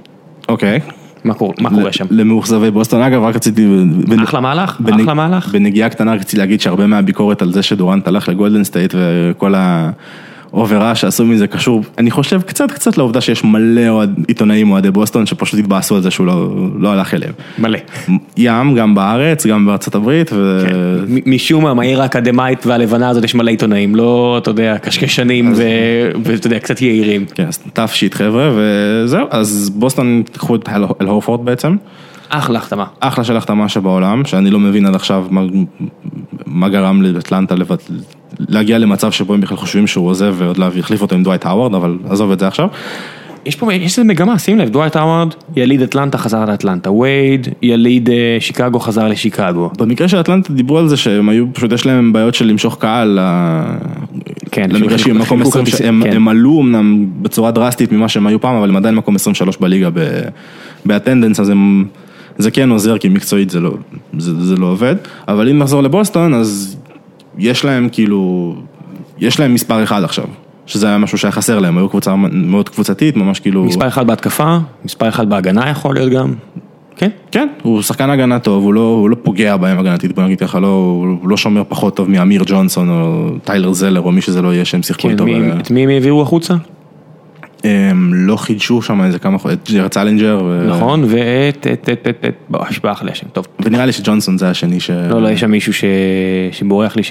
[0.50, 0.80] אוקיי.
[1.24, 2.06] מה קורה, מה קורה שם?
[2.10, 3.68] למאוכזבי בוסטון, אגב, רק רציתי...
[4.08, 5.52] בנ- אחלה מהלך, בנ- אחלה מהלך.
[5.52, 9.54] בנגיעה קטנה רציתי להגיד שהרבה מהביקורת על זה שדורנט הלך לגולדן סטייט וכל
[10.54, 15.60] האוברה שעשו מזה קשור, אני חושב קצת קצת לעובדה שיש מלא עיתונאים אוהדי בוסטון שפשוט
[15.60, 17.34] התבאסו על זה שהוא לא, לא הלך אליהם.
[17.60, 17.80] מלא.
[18.38, 20.64] ים, גם בארץ, גם בארצות הברית, ו...
[21.08, 26.12] מ- משום מה, מהעיר האקדמאית והלבנה הזאת יש מלא עיתונאים, לא, אתה יודע, קשקשנים ו-
[26.24, 27.26] ואתה יודע, קצת יהירים.
[27.36, 31.76] כן, אז tough shit חבר'ה, וזהו, אז בוסטון לקחו את אל אל הורפורד בעצם.
[32.30, 32.86] אחלה החתמה.
[33.00, 35.42] אחלה של החתמה שבעולם, שאני לא מבין עד עכשיו מה,
[36.46, 37.92] מה גרם לאטלנטה לבט...
[38.40, 41.74] להגיע למצב שבו הם בכלל חושבים שהוא עוזב ועוד להביא, יחליף אותו עם דווייט האוורד,
[41.76, 42.68] אבל עזוב את זה עכשיו.
[43.46, 48.10] יש פה, יש איזה מגמה, שים לב, דווייט האוורד, יליד אטלנטה חזר לאטלנטה, וייד, יליד
[48.10, 49.70] אה, שיקגו חזר לשיקגו.
[49.78, 53.20] במקרה של אטלנטה דיברו על זה שהם היו, פשוט יש להם בעיות של למשוך קהל
[54.52, 56.16] כן, למגרשים, חילקו- מקום חילקו 20, כרטיסים, הם, כן.
[56.16, 59.90] הם עלו אמנם בצורה דרסטית ממה שהם היו פעם, אבל הם עדיין מקום 23 בליגה
[60.86, 61.86] באטנדנס, אז הם,
[62.38, 63.72] זה כן עוזר, כי מקצועית זה לא,
[64.18, 64.96] זה, זה לא עובד,
[65.28, 66.78] אבל אם נחזור לבוסטון, אז
[67.38, 68.54] יש להם כאילו,
[69.20, 70.26] יש להם מספר אחד עכשיו,
[70.66, 74.58] שזה היה משהו שהיה חסר להם, היו קבוצה מאוד קבוצתית, ממש כאילו, מספר אחד בהתקפה,
[74.86, 76.34] מספר אחד בהגנה יכול להיות גם.
[76.96, 77.10] כן?
[77.32, 80.60] כן, הוא שחקן הגנה טוב, הוא לא, הוא לא פוגע בהם הגנתית, בוא נגיד ככה,
[80.60, 80.68] לא,
[81.22, 84.66] הוא לא שומר פחות טוב מאמיר ג'ונסון או טיילר זלר או מי שזה לא יהיה
[84.66, 85.26] שהם שיחקו כן, איתו.
[85.26, 86.54] מי- ב- את מי הם העבירו החוצה?
[87.70, 92.08] הם לא חידשו שם איזה כמה חודשים, את ג'רד סלינג'ר, ו- נכון, ואת, את, את,
[92.10, 93.46] את, את, בוא, השפעה לי השם, טוב.
[93.60, 94.90] ונראה לי שג'ונסון זה השני ש...
[94.90, 95.84] לא, לא, יש שם מישהו ש...
[96.52, 97.02] שבורח לי,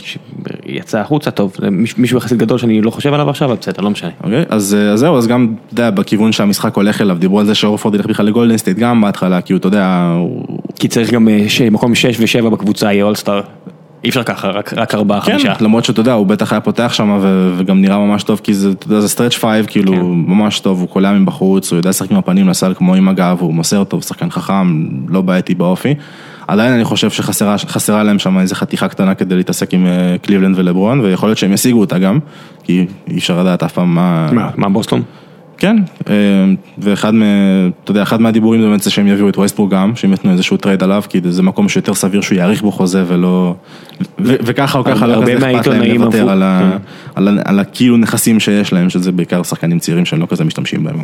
[0.00, 1.56] שיצא החוצה, טוב,
[1.96, 4.10] מישהו יחסית גדול שאני לא חושב עליו עכשיו, אבל בסדר, לא משנה.
[4.24, 7.46] אוקיי, אז אה, אז זהו, אז גם, אתה יודע, בכיוון שהמשחק הולך אליו, דיברו על
[7.46, 10.58] זה שהורפורד ילך בכלל לגולדן סטייט גם בהתחלה, כי הוא, אתה יודע, הוא...
[10.78, 13.40] כי צריך גם אה, ש- מקום 6 ו-7 בקבוצה יהיה אולסטאר.
[14.04, 16.92] אי אפשר ככה, רק, רק 4 כן, 5 למרות שאתה יודע, הוא בטח היה פותח
[16.92, 17.18] שם
[17.56, 20.00] וגם נראה ממש טוב, כי זה, אתה יודע, זה stretch five, כאילו, כן.
[20.02, 23.54] ממש טוב, הוא קולע מבחוץ, הוא יודע לשחק עם הפנים לסל כמו עם הגב, הוא
[23.54, 25.94] מוסר טוב, שחקן חכם, לא בעייתי באופי.
[26.48, 30.58] עדיין אני חושב שחסרה חסרה להם שם איזה חתיכה קטנה כדי להתעסק עם אה, קליבלנד
[30.58, 32.18] ולברון, ויכול להיות שהם ישיגו אותה גם,
[32.64, 34.28] כי אי אפשר לדעת אף פעם מה...
[34.32, 35.02] מה, מה בוסטון?
[35.58, 35.76] כן,
[36.08, 36.14] אה,
[36.78, 37.24] ואחד מה...
[37.84, 40.56] אתה יודע, אחד מהדיבורים זה באמת זה שהם יביאו את ווסטברוק גם, שהם יתנו איזשהו
[40.56, 43.54] טרייד עליו, כי זה מקום שיותר סביר שהוא יאריך בו חוזה ולא...
[44.00, 46.78] ו- וככה או ככה לא כזה אכפת להם לוותר על ה- כן.
[47.14, 50.84] על ה- על הכאילו נכסים שיש להם, שזה בעיקר שחקנים צעירים שהם לא כזה משתמשים
[50.84, 50.96] בהם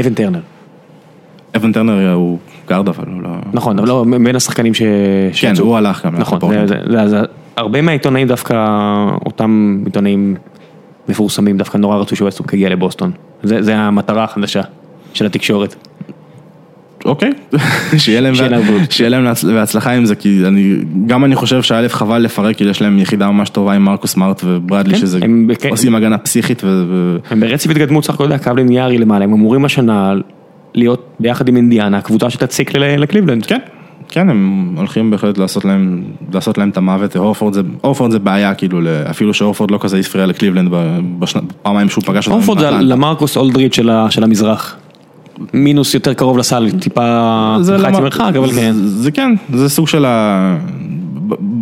[0.00, 0.40] אבן טרנר.
[1.56, 3.28] אבן טרנר הוא גארד אבל הוא לא...
[3.52, 4.82] נכון, אבל לא, בין השחקנים ש...
[5.40, 5.52] כן.
[5.58, 6.16] הוא הלך גם.
[6.18, 6.38] נכון,
[7.06, 7.20] זה-
[7.56, 8.54] הרבה מהעיתונאים דווקא,
[9.26, 10.34] אותם עיתונאים
[11.08, 13.10] מפורסמים דווקא נורא רצו שווסטברוק יגיע לבוסטון.
[13.42, 14.60] זה זה המטרה החדשה
[15.14, 15.74] של התקשורת.
[17.04, 17.30] אוקיי,
[17.98, 18.34] שיהיה להם,
[18.90, 20.76] שיהיה להם בהצלחה עם זה, כי אני,
[21.06, 24.40] גם אני חושב שא' חבל לפרק, כי יש להם יחידה ממש טובה עם מרקוס מארט
[24.44, 28.44] וברדלי, כן, שזה הם עושים הגנה פסיכית, ו- הם ברצף התקדמות סך הכל, אתה יודע,
[28.44, 30.14] קו ליניארי למעלה, הם אמורים השנה
[30.74, 33.46] להיות ביחד עם אינדיאנה, הקבוצה שתציק לקליבלנד.
[33.46, 33.58] כן,
[34.08, 36.02] כן, הם הולכים בהחלט לעשות להם,
[36.34, 38.80] לעשות להם את המוות, אורפורד זה, אורפורד זה בעיה, כאילו,
[39.10, 42.36] אפילו שאורפורד לא כזה הפריע לקליבלנד ב- בשנה- פעמיים שהוא פגש אותם.
[42.36, 42.70] אורפורד זה.
[42.70, 44.76] למרקוס אולדריץ' של של המזרח.
[45.54, 47.02] מינוס יותר קרוב לסל, טיפה
[47.78, 48.72] חצי מרחק, אבל כן.
[48.74, 50.56] זה, כן, זה סוג של ה...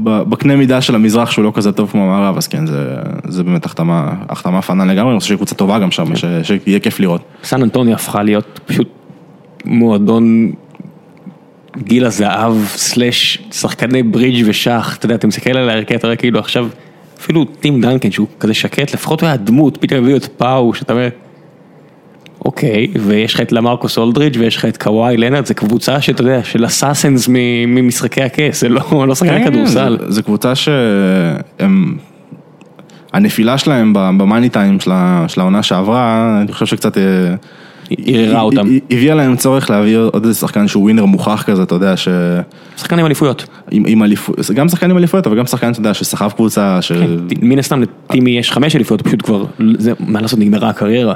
[0.04, 2.94] בקנה מידה של המזרח שהוא לא כזה טוב כמו המערב, אז כן, זה,
[3.28, 6.16] זה באמת החתמה, החתמה פאנה לגמרי, אני חושב שהיא קבוצה טובה גם שם, כן.
[6.16, 7.20] ש, שיהיה כיף לראות.
[7.44, 8.88] סן אנטוניה הפכה להיות פשוט
[9.64, 10.52] מועדון
[11.78, 16.38] גיל הזהב סלאש שחקני ברידג' ושח, אתה יודע, אתה מסתכל על ההרכב, אתה רואה כאילו
[16.38, 16.68] עכשיו,
[17.18, 20.92] אפילו טים דנקן שהוא כזה שקט, לפחות הוא היה דמות, פתאום הביאו את פאו, שאתה
[20.92, 21.08] אומר,
[22.44, 26.44] אוקיי, ויש לך את למרקוס אולדריץ' ויש לך את קוואי לנארד, זה קבוצה שאתה יודע,
[26.44, 27.28] של אסאסנס
[27.66, 29.98] ממשחקי הכס, זה לא לא שחקני כן, כדורסל.
[30.00, 31.96] זה, זה קבוצה שהם,
[33.12, 34.80] הנפילה שלהם במאני טיים
[35.28, 36.98] של העונה שעברה, אני חושב שקצת...
[38.06, 38.68] ערערה אותם.
[38.90, 42.08] הביאה להם צורך להביא עוד איזה שחקן שהוא ווינר מוכח כזה, אתה יודע, ש...
[42.76, 43.46] שחקן עם אליפויות.
[43.70, 46.82] עם, עם אליפות, זה גם שחקן עם אליפויות, אבל גם שחקן, אתה יודע, שסחב קבוצה,
[46.82, 46.92] ש...
[47.42, 49.44] מן הסתם לטימי יש חמש אליפויות, פשוט כבר,
[49.78, 51.14] זה, מה לעשות, נגמרה הקריירה.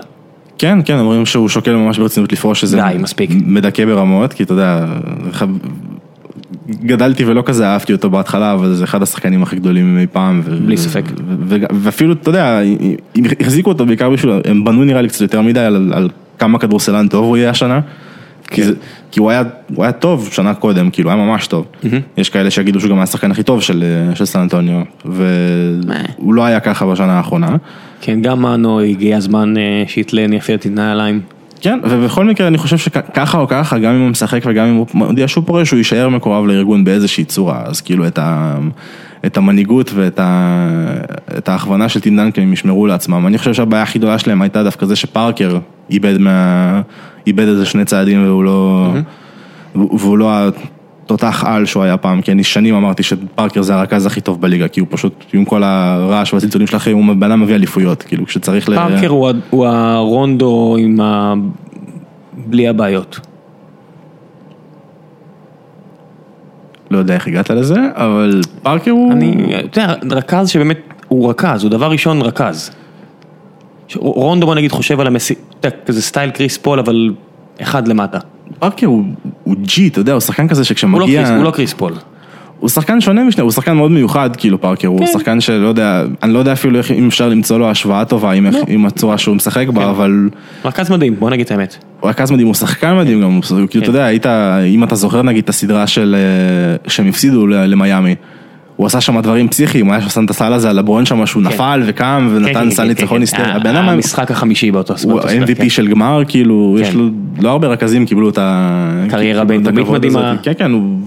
[0.58, 3.30] כן, כן, אומרים שהוא שוקל ממש ברצינות לפרוש, שזה די, מספיק.
[3.46, 4.86] מדכא ברמות, כי אתה יודע,
[5.32, 5.42] ח-
[6.70, 10.40] גדלתי ולא כזה אהבתי אותו בהתחלה, אבל זה אחד השחקנים הכי גדולים מאי פעם.
[10.44, 11.02] ו- בלי ספק.
[11.28, 12.60] ו- ו- ואפילו, אתה יודע,
[13.40, 16.08] החזיקו אותו בעיקר בשביל, הם בנו נראה לי קצת יותר מדי על, על
[16.38, 17.80] כמה כדורסלן טוב הוא יהיה השנה.
[18.50, 18.72] כי, זה,
[19.10, 19.42] כי הוא, היה,
[19.74, 21.66] הוא היה טוב שנה קודם, כאילו, היה ממש טוב.
[22.16, 23.84] יש כאלה שיגידו שהוא גם היה השחקן הכי טוב של,
[24.14, 27.56] של סן אנטוניו, והוא לא היה ככה בשנה האחרונה.
[28.00, 31.20] כן, גם מנו הגיע הזמן אה, שיתלן יפה את הנעליים.
[31.60, 34.86] כן, ובכל מקרה אני חושב שככה או ככה, גם אם הוא משחק וגם אם הוא
[34.94, 38.58] מודיע שהוא פורש, הוא יישאר מקורב לארגון באיזושהי צורה, אז כאילו את, ה,
[39.26, 40.58] את המנהיגות ואת ה,
[41.38, 43.26] את ההכוונה של טים דנקן הם ישמרו לעצמם.
[43.26, 45.58] אני חושב שהבעיה הכי גדולה שלהם הייתה דווקא זה שפארקר
[45.90, 46.80] איבד, מה,
[47.26, 48.92] איבד איזה שני צעדים והוא לא,
[49.74, 50.32] והוא לא
[51.04, 54.68] התותח על שהוא היה פעם, כי אני שנים אמרתי שפארקר זה הרכז הכי טוב בליגה,
[54.68, 58.26] כי הוא פשוט, עם כל הרעש והצלצולים של האחרים, הוא בן אדם מביא אליפויות, כאילו
[58.26, 58.74] כשצריך ל...
[58.74, 61.34] פארקר הוא הוא הרונדו עם ה...
[62.46, 63.27] בלי הבעיות.
[66.90, 69.12] לא יודע איך הגעת לזה, אבל פארקר הוא...
[69.12, 70.78] אני, אתה יודע, רכז שבאמת,
[71.08, 72.70] הוא רכז, הוא דבר ראשון רכז.
[73.94, 75.34] רונדו בוא נגיד חושב על המסי...
[75.60, 77.10] אתה יודע, כזה סטייל קריס פול, אבל
[77.62, 78.18] אחד למטה.
[78.58, 79.04] פארקר הוא,
[79.44, 81.22] הוא ג'י, אתה יודע, הוא שחקן כזה הוא לא שכשמגיע...
[81.24, 81.92] קריס- הוא לא קריס פול.
[82.60, 85.06] הוא שחקן שונה משנה, הוא שחקן מאוד מיוחד, כאילו פארקר, הוא כן.
[85.06, 88.46] שחקן שלא יודע, אני לא יודע אפילו איך, אם אפשר למצוא לו השוואה טובה עם,
[88.46, 88.58] לא.
[88.68, 89.74] עם הצורה שהוא משחק כן.
[89.74, 90.28] בה, אבל
[90.64, 91.76] רכז מדהים, בוא נגיד את האמת.
[92.00, 93.78] הוא רכז מדהים, הוא שחקן מדהים גם, הוא, כאילו, כן.
[93.78, 94.26] אתה יודע, היית,
[94.74, 98.14] אם אתה זוכר נגיד את הסדרה של, אה, שהם הפסידו ל- למיאמי.
[98.76, 101.42] הוא עשה שם דברים פסיכיים, הוא היה שם את הסל הזה על הברון שם שהוא
[101.42, 101.48] כן.
[101.48, 103.50] נפל וקם כן, ונתן כן, סל כן, ניצחון כן, כן.
[103.66, 105.68] אדם המשחק החמישי באותו הוא ספרט, ה-MVP כן.
[105.68, 106.98] של גמר, כאילו, יש כן.
[106.98, 107.08] לו,
[107.40, 109.04] לא הרבה רכזים קיבלו את ה...
[109.08, 110.30] קריירה בינלאומית הכבוד מדהימה.
[110.30, 110.40] הזה.
[110.42, 111.00] כן, כן, הוא-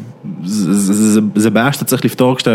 [0.44, 2.52] זה- זה זה- זה בעיה שאתה צריך לפתור כשאתה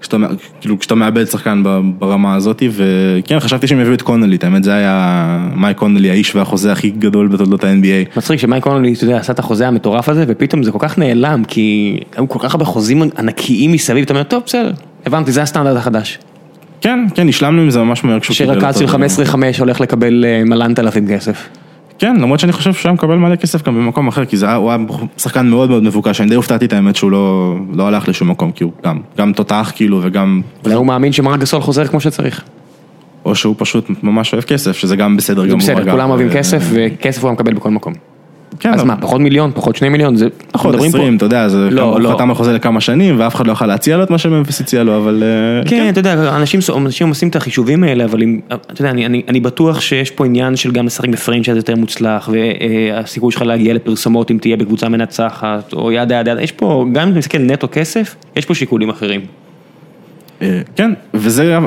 [0.00, 0.16] כשאתה,
[0.60, 1.62] כאילו, כשאתה מאבד שחקן
[1.98, 6.72] ברמה הזאת, וכן, חשבתי שהם יביאו את קונלי, האמת זה היה מייק קונלי, האיש והחוזה
[6.72, 8.18] הכי גדול בתולדות ה-NBA.
[8.18, 11.42] מצחיק שמייק קונלי, אתה יודע, עשה את החוזה המטורף הזה, ופתאום זה כל כך נעלם,
[11.48, 14.72] כי היו כל כך הרבה חוזים ענקיים מסביב, אתה אומר, טוב, בסדר,
[15.06, 16.18] הבנתי, זה הסטנדרט החדש.
[16.80, 18.78] כן, כן, השלמנו עם זה ממש מהר כשהוא קיבל אותו.
[18.78, 18.86] שרקץ של
[19.56, 21.48] 15-5 הולך לקבל אה, מלנת אלפים כסף.
[21.98, 24.70] כן, למרות שאני חושב שהוא היה מקבל מלא כסף גם במקום אחר, כי זה הוא
[24.70, 24.78] היה
[25.18, 28.52] שחקן מאוד מאוד מבוקש, אני די הופתעתי את האמת שהוא לא, לא הלך לשום מקום,
[28.52, 30.40] כי הוא גם, גם תותח כאילו וגם...
[30.64, 32.42] אולי הוא מאמין שמרק גסול חוזר כמו שצריך.
[33.24, 35.58] או שהוא פשוט ממש אוהב כסף, שזה גם בסדר גמור.
[35.58, 37.92] בסדר, כולם אוהבים כסף, וכסף הוא מקבל בכל מקום.
[38.60, 42.00] כן, אז מה, פחות מיליון, פחות שני מיליון, זה, פחות עשרים, אתה יודע, זה לא,
[42.00, 42.10] לא.
[42.10, 44.82] חתם על חוזה לכמה שנים, ואף אחד לא יכול להציע לו את מה שממפיס הציע
[44.84, 45.22] לו, אבל...
[45.22, 46.60] אה, כן, כן, אתה יודע, אנשים
[47.08, 48.90] עושים את החישובים האלה, אבל אתה יודע,
[49.28, 54.30] אני בטוח שיש פה עניין של גם לשחק בפרנצ'ייז יותר מוצלח, והסיכוי שלך להגיע לפרסומות
[54.30, 58.16] אם תהיה בקבוצה מנצחת, או ידה ידה, יש פה, גם אם אתה מסתכל נטו כסף,
[58.36, 59.20] יש פה שיקולים אחרים.
[60.42, 61.58] אה, כן, וזה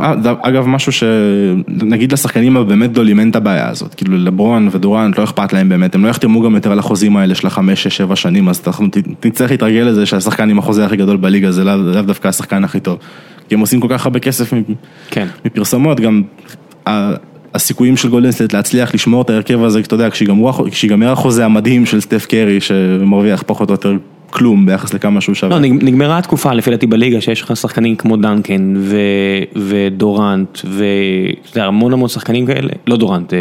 [0.41, 5.53] אגב משהו שנגיד לשחקנים הבאמת גדולים אין את הבעיה הזאת, כאילו לברון ודורנט לא אכפת
[5.53, 8.49] להם באמת, הם לא יחתמו גם יותר על החוזים האלה של החמש, שש, שבע שנים,
[8.49, 8.88] אז אנחנו
[9.26, 12.97] נצטרך להתרגל לזה שהשחקן עם החוזה הכי גדול בליגה זה לאו דווקא השחקן הכי טוב,
[13.49, 14.53] כי הם עושים כל כך הרבה כסף
[15.09, 15.28] כן.
[15.45, 16.22] מפרסומות, גם
[17.53, 20.09] הסיכויים של גולדן סטייט להצליח לשמור את ההרכב הזה, אתה יודע,
[20.72, 23.97] כשיגמר החוזה המדהים של סטף קרי שמרוויח פחות או יותר
[24.30, 25.59] כלום ביחס לכמה שהוא שווה.
[25.59, 28.73] לא, נגמרה התקופה לפי דעתי בליגה שיש לך שחקנים כמו דנקן
[29.55, 30.59] ודורנט
[31.55, 33.39] והמון המון שחקנים כאלה, לא דורנט, אה,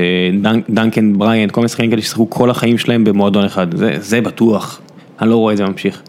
[0.71, 3.67] דנקן, בריינט, כל מיני שחקנים כאלה ששיחקו כל החיים שלהם במועדון אחד,
[4.01, 4.81] זה בטוח,
[5.21, 6.03] אני לא רואה את זה ממשיך.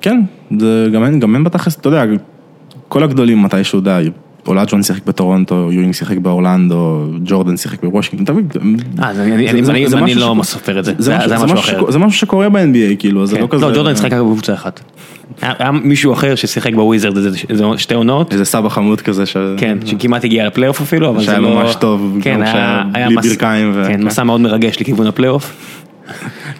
[0.00, 0.20] כן,
[1.22, 2.04] גם הם בתכלס, אתה יודע,
[2.88, 4.10] כל הגדולים מתישהו די.
[4.50, 8.82] אולאג'ון שיחק בטורונטו, יואינג שיחק באורלנדו, ג'ורדן שיחק בוושינגטון, תמיד.
[9.02, 11.90] אה, אני לא סופר את זה, זה משהו אחר.
[11.90, 13.42] זה משהו שקורה ב-NBA, כאילו, זה כן.
[13.42, 13.66] לא כזה...
[13.66, 14.80] לא, ג'ורדן שיחק רק בקבוצה אחת.
[15.42, 18.32] היה מישהו אחר ששיחק בוויזרד, זה שתי עונות.
[18.32, 19.24] איזה סבא חמוד כזה.
[19.56, 21.48] כן, שכמעט הגיע לפלייאוף אפילו, אבל זה לא...
[21.48, 22.42] שהיה ממש טוב, כן,
[22.94, 25.76] היה בלי כן, מסע מאוד מרגש לכיוון הפלייאוף.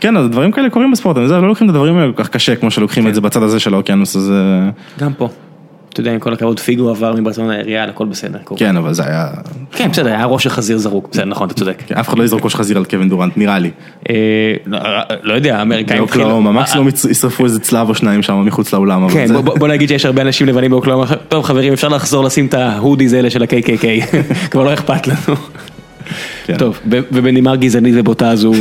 [0.00, 2.70] כן, אז דברים כאלה קורים בספורט, לא לוקחים את הדברים האלה כל כך קשה כמו
[2.70, 4.32] שלוקחים את זה בצד הזה של האוקיינוס, אז...
[5.00, 5.28] גם פה.
[5.92, 8.38] אתה יודע, עם כל הכבוד פיגו עבר מברצלונה לעירייה, הכל בסדר.
[8.56, 9.28] כן, אבל זה היה...
[9.72, 11.82] כן, בסדר, היה ראש של חזיר זרוק, בסדר, נכון, אתה צודק.
[11.86, 13.70] כן, אף אחד לא יזרוק ראש חזיר על קווין דורנט, נראה לי.
[14.10, 14.14] אה,
[14.66, 14.78] לא,
[15.22, 16.40] לא יודע, האמריקאים התחילו...
[16.40, 19.08] מקסימום ישרפו איזה צלב או שניים שם מחוץ לאולם.
[19.08, 22.62] כן, בוא נגיד שיש הרבה אנשים לבנים באוקלהומה, טוב חברים, אפשר לחזור לשים את ה
[22.62, 24.16] hoodies האלה של ה-KKK,
[24.50, 25.36] כבר לא אכפת לנו.
[26.46, 26.56] כן.
[26.56, 28.52] טוב, ובנימה גזענית ובוטה הזו,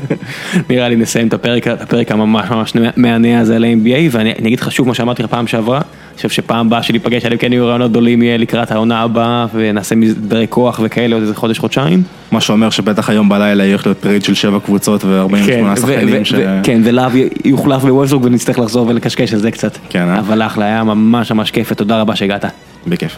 [0.70, 4.88] נראה לי נסיים את הפרק הממש ממש מהנה הזה על ה-NBA, ואני אגיד לך שוב
[4.88, 8.22] מה שאמרתי לך פעם שעברה, אני חושב שפעם הבאה שניפגש עליהם כן יהיו רעיונות גדולים
[8.22, 12.02] יהיה לקראת העונה הבאה, ונעשה מסדרי כוח וכאלה עוד איזה חודש חודשיים.
[12.32, 16.22] מה שאומר שבטח היום בלילה יהיה להיות trade של שבע קבוצות ו-48 כן, שחקנים.
[16.62, 17.12] כן, ולאב
[17.44, 19.78] יוחלף בווסטברוק ונצטרך לחזור ולקשקש על זה קצת.
[19.88, 20.18] כן, אה?
[20.18, 22.44] אבל אחלה, היה ממש ממש כיף ותודה רבה שהגעת.
[22.86, 23.16] בכיף.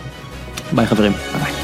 [0.72, 1.12] ביי חברים.
[1.42, 1.61] ביי.